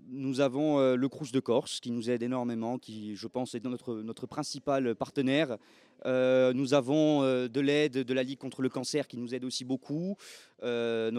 nous 0.09 0.39
avons 0.39 0.95
le 0.95 1.09
Crous 1.09 1.31
de 1.31 1.39
Corse 1.39 1.79
qui 1.79 1.91
nous 1.91 2.09
aide 2.09 2.23
énormément, 2.23 2.77
qui 2.77 3.15
je 3.15 3.27
pense 3.27 3.55
est 3.55 3.63
notre, 3.63 3.95
notre 3.95 4.27
principal 4.27 4.95
partenaire. 4.95 5.57
Nous 6.05 6.73
avons 6.73 7.21
de 7.23 7.59
l'aide 7.59 7.99
de 8.03 8.13
la 8.13 8.23
Ligue 8.23 8.39
contre 8.39 8.61
le 8.61 8.69
cancer 8.69 9.07
qui 9.07 9.17
nous 9.17 9.33
aide 9.33 9.43
aussi 9.43 9.65
beaucoup, 9.65 10.17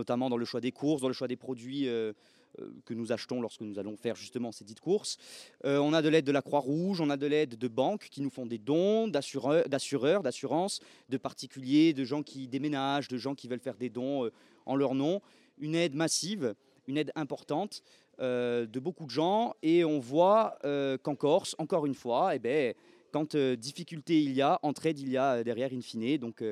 notamment 0.05 0.29
dans 0.29 0.37
le 0.37 0.45
choix 0.45 0.61
des 0.61 0.71
courses, 0.71 1.01
dans 1.01 1.09
le 1.09 1.15
choix 1.15 1.29
des 1.29 1.37
produits 1.37 1.89
euh, 1.89 2.13
euh, 2.61 2.69
que 2.85 2.93
nous 2.93 3.11
achetons 3.11 3.41
lorsque 3.41 3.63
nous 3.63 3.79
allons 3.79 3.97
faire 3.97 4.17
justement 4.17 4.53
ces 4.53 4.63
dites 4.63 4.81
courses. 4.81 5.17
Euh, 5.65 5.79
on 5.79 5.95
a 5.95 6.03
de 6.03 6.11
l'aide 6.11 6.27
de 6.27 6.33
la 6.33 6.43
Croix-Rouge, 6.43 7.01
on 7.01 7.09
a 7.09 7.17
de 7.17 7.27
l'aide 7.27 7.57
de 7.57 7.69
banques 7.69 8.09
qui 8.11 8.21
nous 8.21 8.29
font 8.29 8.45
des 8.45 8.59
dons, 8.59 9.09
d'assureurs, 9.09 10.23
d'assurances, 10.23 10.81
de 11.09 11.17
particuliers, 11.17 11.95
de 11.95 12.05
gens 12.05 12.23
qui 12.23 12.47
déménagent, 12.49 13.09
de 13.09 13.17
gens 13.17 13.35
qui 13.35 13.49
veulent 13.49 13.61
faire 13.61 13.77
des 13.77 13.89
dons 13.89 14.31
en 14.67 14.77
leur 14.77 14.95
nom. 14.95 15.23
Une 15.57 15.75
aide 15.75 15.95
massive, 15.95 16.55
une 16.87 16.99
aide 16.99 17.11
importante 17.15 17.83
de 18.19 18.79
beaucoup 18.79 19.07
de 19.07 19.11
gens. 19.11 19.55
Et 19.63 19.85
on 19.85 20.01
voit 20.01 20.59
qu'en 21.03 21.15
Corse, 21.17 21.55
encore 21.59 21.87
une 21.87 21.95
fois, 21.95 22.35
eh 22.35 22.39
ben, 22.39 22.75
quand 23.11 23.37
difficulté 23.37 24.23
il 24.23 24.33
y 24.33 24.43
a, 24.43 24.59
entraide 24.63 24.99
il 24.99 25.09
y 25.09 25.17
a 25.17 25.43
derrière 25.43 25.73
in 25.73 25.81
fine. 25.81 26.19
Donc 26.19 26.43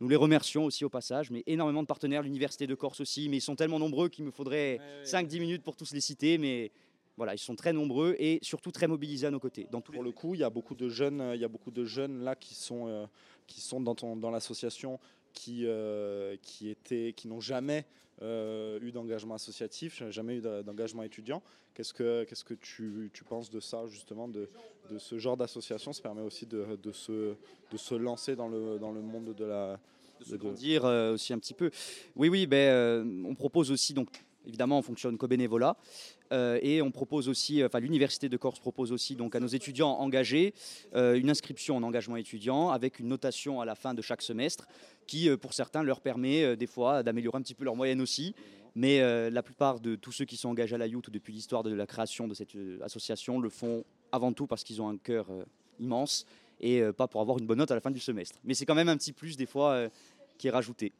nous 0.00 0.08
les 0.08 0.16
remercions 0.16 0.64
aussi 0.66 0.84
au 0.84 0.88
passage, 0.90 1.30
mais 1.30 1.42
énormément 1.46 1.82
de 1.82 1.86
partenaires, 1.86 2.22
l'Université 2.22 2.66
de 2.66 2.74
Corse 2.74 3.00
aussi, 3.00 3.28
mais 3.28 3.38
ils 3.38 3.42
sont 3.42 3.56
tellement 3.56 3.78
nombreux 3.78 4.08
qu'il 4.08 4.24
me 4.24 4.30
faudrait 4.30 4.78
5-10 5.04 5.40
minutes 5.40 5.62
pour 5.62 5.76
tous 5.76 5.92
les 5.92 6.00
citer, 6.00 6.38
mais 6.38 6.70
voilà, 7.16 7.34
ils 7.34 7.38
sont 7.38 7.56
très 7.56 7.72
nombreux 7.72 8.14
et 8.18 8.38
surtout 8.42 8.70
très 8.72 8.86
mobilisés 8.86 9.26
à 9.26 9.30
nos 9.30 9.40
côtés. 9.40 9.66
Dans 9.70 9.80
tous 9.80 9.92
Pour 9.92 10.02
le 10.04 10.12
coup, 10.12 10.34
il 10.34 10.40
y 10.40 10.44
a 10.44 10.50
beaucoup 10.50 10.74
de 10.74 10.88
jeunes, 10.90 11.20
euh, 11.22 11.34
il 11.34 11.40
y 11.40 11.44
a 11.44 11.48
beaucoup 11.48 11.70
de 11.70 11.84
jeunes 11.86 12.22
là 12.22 12.36
qui 12.36 12.54
sont, 12.54 12.88
euh, 12.88 13.06
qui 13.46 13.60
sont 13.62 13.80
dans, 13.80 13.94
ton- 13.94 14.16
dans 14.16 14.30
l'association 14.30 14.98
qui, 15.36 15.66
euh, 15.66 16.36
qui, 16.42 16.70
étaient, 16.70 17.12
qui 17.14 17.28
n'ont 17.28 17.40
jamais 17.40 17.84
euh, 18.22 18.80
eu 18.80 18.90
d'engagement 18.90 19.34
associatif, 19.34 20.02
jamais 20.10 20.36
eu 20.38 20.40
d'engagement 20.40 21.02
étudiant. 21.02 21.42
Qu'est-ce 21.74 21.92
que, 21.92 22.24
qu'est-ce 22.24 22.44
que 22.44 22.54
tu, 22.54 23.10
tu 23.12 23.22
penses 23.22 23.50
de 23.50 23.60
ça, 23.60 23.86
justement, 23.86 24.26
de, 24.28 24.48
de 24.90 24.98
ce 24.98 25.18
genre 25.18 25.36
d'association? 25.36 25.92
Ça 25.92 26.02
permet 26.02 26.22
aussi 26.22 26.46
de, 26.46 26.78
de, 26.82 26.92
se, 26.92 27.34
de 27.70 27.76
se 27.76 27.94
lancer 27.94 28.34
dans 28.34 28.48
le, 28.48 28.78
dans 28.78 28.92
le 28.92 29.02
monde 29.02 29.34
de 29.34 29.44
la... 29.44 29.78
De, 30.30 30.50
dire 30.54 30.86
euh, 30.86 31.12
aussi 31.12 31.34
un 31.34 31.38
petit 31.38 31.52
peu. 31.52 31.70
Oui, 32.16 32.30
oui, 32.30 32.46
ben, 32.46 32.56
euh, 32.56 33.24
on 33.26 33.34
propose 33.34 33.70
aussi, 33.70 33.92
donc 33.92 34.08
évidemment, 34.46 34.78
on 34.78 34.82
fonctionne 34.82 35.16
qu'au 35.18 35.28
bénévolat. 35.28 35.76
euh, 36.32 36.58
et 36.62 36.82
on 36.82 36.90
propose 36.90 37.28
aussi, 37.28 37.64
enfin 37.64 37.80
l'Université 37.80 38.28
de 38.28 38.36
Corse 38.36 38.58
propose 38.58 38.92
aussi 38.92 39.14
donc 39.16 39.34
à 39.34 39.40
nos 39.40 39.46
étudiants 39.46 39.92
engagés 39.98 40.54
euh, 40.94 41.14
une 41.14 41.30
inscription 41.30 41.76
en 41.76 41.82
engagement 41.82 42.16
étudiant 42.16 42.70
avec 42.70 42.98
une 42.98 43.08
notation 43.08 43.60
à 43.60 43.64
la 43.64 43.74
fin 43.74 43.94
de 43.94 44.02
chaque 44.02 44.22
semestre 44.22 44.66
qui, 45.06 45.28
euh, 45.28 45.36
pour 45.36 45.52
certains, 45.54 45.82
leur 45.82 46.00
permet 46.00 46.42
euh, 46.42 46.56
des 46.56 46.66
fois 46.66 47.02
d'améliorer 47.02 47.38
un 47.38 47.42
petit 47.42 47.54
peu 47.54 47.64
leur 47.64 47.76
moyenne 47.76 48.00
aussi. 48.00 48.34
Mais 48.74 49.00
euh, 49.00 49.30
la 49.30 49.42
plupart 49.42 49.80
de 49.80 49.94
tous 49.94 50.12
ceux 50.12 50.26
qui 50.26 50.36
sont 50.36 50.50
engagés 50.50 50.74
à 50.74 50.78
la 50.78 50.86
Youth 50.86 51.08
depuis 51.08 51.32
l'histoire 51.32 51.62
de 51.62 51.72
la 51.72 51.86
création 51.86 52.28
de 52.28 52.34
cette 52.34 52.54
euh, 52.56 52.78
association 52.82 53.40
le 53.40 53.48
font 53.48 53.84
avant 54.12 54.34
tout 54.34 54.46
parce 54.46 54.64
qu'ils 54.64 54.82
ont 54.82 54.88
un 54.88 54.98
cœur 54.98 55.30
euh, 55.30 55.44
immense 55.80 56.26
et 56.60 56.82
euh, 56.82 56.92
pas 56.92 57.08
pour 57.08 57.22
avoir 57.22 57.38
une 57.38 57.46
bonne 57.46 57.58
note 57.58 57.70
à 57.70 57.74
la 57.74 57.80
fin 57.80 57.90
du 57.90 58.00
semestre. 58.00 58.38
Mais 58.44 58.52
c'est 58.52 58.66
quand 58.66 58.74
même 58.74 58.90
un 58.90 58.96
petit 58.98 59.12
plus 59.12 59.36
des 59.38 59.46
fois 59.46 59.70
euh, 59.72 59.88
qui 60.36 60.48
est 60.48 60.50
rajouté. 60.50 60.92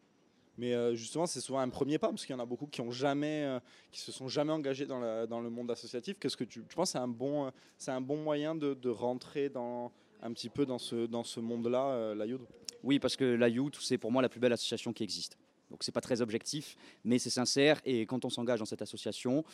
Mais 0.59 0.75
euh, 0.75 0.95
justement, 0.95 1.27
c'est 1.27 1.41
souvent 1.41 1.59
un 1.61 1.69
premier 1.69 1.99
pas, 1.99 2.09
parce 2.09 2.25
qu'il 2.25 2.35
y 2.35 2.39
en 2.39 2.43
a 2.43 2.47
beaucoup 2.47 2.67
qui 2.67 2.81
ont 2.81 2.91
jamais, 2.91 3.45
euh, 3.45 3.61
qui 3.93 4.01
se 4.01 4.11
sont 4.11 4.29
jamais 4.29 4.53
engagés 4.53 4.87
dans, 4.87 5.01
le 5.01 5.51
monde 5.51 5.71
associatif. 5.71 6.19
Qu'est-ce 6.19 6.37
que 6.37 6.45
tu, 6.45 6.63
penses 6.63 6.91
c'est 6.91 6.99
un 6.99 7.09
bon, 7.09 7.47
euh, 7.47 7.51
c'est 7.77 7.91
un 7.91 8.01
bon 8.01 8.17
moyen 8.17 8.55
de, 8.55 8.75
de 8.75 8.89
rentrer 8.89 9.49
dans 9.49 9.93
un 10.23 10.33
petit 10.33 10.49
peu 10.49 10.65
dans 10.65 10.79
ce, 10.79 11.07
dans 11.07 11.25
ce 11.25 11.41
monde-là, 11.41 12.15
la 12.15 12.27
Youd 12.27 12.41
Oui, 12.83 12.99
parce 12.99 13.17
que 13.17 13.25
la 13.25 13.49
Youth, 13.49 13.77
c'est 13.81 13.99
pour 13.99 14.11
moi 14.11 14.23
la 14.23 14.31
plus 14.31 14.41
belle 14.41 14.53
association 14.53 14.93
qui 14.93 15.03
existe. 15.03 15.37
Donc 15.71 15.83
c'est 15.83 15.93
pas 15.93 16.01
très 16.01 16.23
objectif, 16.23 16.77
mais 17.05 17.19
c'est 17.19 17.31
sincère. 17.31 17.81
Et 17.85 18.07
quand 18.07 18.25
on 18.25 18.31
s'engage 18.31 18.61
dans 18.61 18.65
cette 18.65 18.81
association, 18.81 19.45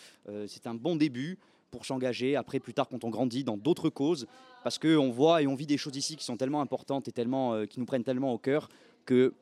c'est 0.47 0.67
un 0.69 0.75
bon 0.75 0.95
début 0.95 1.38
pour 1.73 1.85
s'engager 1.85 2.37
après, 2.37 2.61
plus 2.61 2.75
tard, 2.75 2.88
quand 2.88 3.03
on 3.03 3.11
grandit 3.11 3.43
dans 3.43 3.57
d'autres 3.57 3.91
causes, 3.91 4.27
parce 4.62 4.79
qu'on 4.79 5.11
voit 5.11 5.43
et 5.43 5.49
on 5.49 5.57
vit 5.57 5.67
des 5.67 5.79
choses 5.79 5.97
ici 5.97 6.17
qui 6.17 6.25
sont 6.25 6.37
tellement 6.37 6.61
importantes 6.61 7.09
et 7.09 7.12
tellement, 7.12 7.67
qui 7.67 7.81
nous 7.81 7.87
prennent 7.87 8.05
tellement 8.05 8.33
au 8.33 8.38
cœur 8.38 8.69
que 9.05 9.35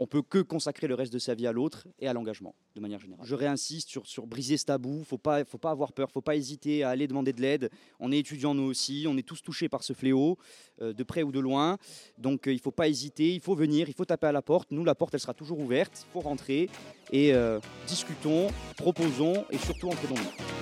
on 0.00 0.06
peut 0.06 0.22
que 0.22 0.38
consacrer 0.38 0.86
le 0.86 0.94
reste 0.94 1.12
de 1.12 1.18
sa 1.18 1.34
vie 1.34 1.46
à 1.46 1.52
l'autre 1.52 1.88
et 1.98 2.06
à 2.06 2.12
l'engagement, 2.12 2.54
de 2.76 2.80
manière 2.80 3.00
générale. 3.00 3.26
Je 3.26 3.34
réinsiste 3.34 3.88
sur, 3.88 4.06
sur 4.06 4.26
briser 4.26 4.56
ce 4.56 4.66
tabou. 4.66 5.02
Faut 5.04 5.18
pas, 5.18 5.44
faut 5.44 5.58
pas 5.58 5.70
avoir 5.70 5.92
peur. 5.92 6.10
Faut 6.10 6.20
pas 6.20 6.36
hésiter 6.36 6.84
à 6.84 6.90
aller 6.90 7.08
demander 7.08 7.32
de 7.32 7.40
l'aide. 7.40 7.70
On 7.98 8.12
est 8.12 8.18
étudiants 8.18 8.54
nous 8.54 8.64
aussi. 8.64 9.06
On 9.08 9.16
est 9.16 9.26
tous 9.26 9.42
touchés 9.42 9.68
par 9.68 9.82
ce 9.82 9.92
fléau, 9.92 10.38
euh, 10.80 10.92
de 10.92 11.02
près 11.02 11.22
ou 11.22 11.32
de 11.32 11.40
loin. 11.40 11.78
Donc 12.16 12.46
euh, 12.46 12.52
il 12.52 12.60
faut 12.60 12.70
pas 12.70 12.88
hésiter. 12.88 13.34
Il 13.34 13.40
faut 13.40 13.56
venir. 13.56 13.88
Il 13.88 13.94
faut 13.94 14.04
taper 14.04 14.28
à 14.28 14.32
la 14.32 14.42
porte. 14.42 14.70
Nous, 14.70 14.84
la 14.84 14.94
porte, 14.94 15.14
elle 15.14 15.20
sera 15.20 15.34
toujours 15.34 15.58
ouverte. 15.58 16.06
Il 16.08 16.12
faut 16.12 16.20
rentrer 16.20 16.70
et 17.10 17.34
euh, 17.34 17.58
discutons, 17.86 18.48
proposons 18.76 19.44
et 19.50 19.58
surtout 19.58 19.88
entraidons-nous. 19.88 20.58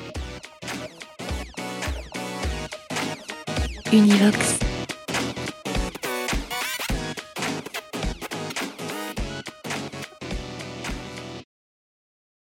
Univox. 3.92 4.65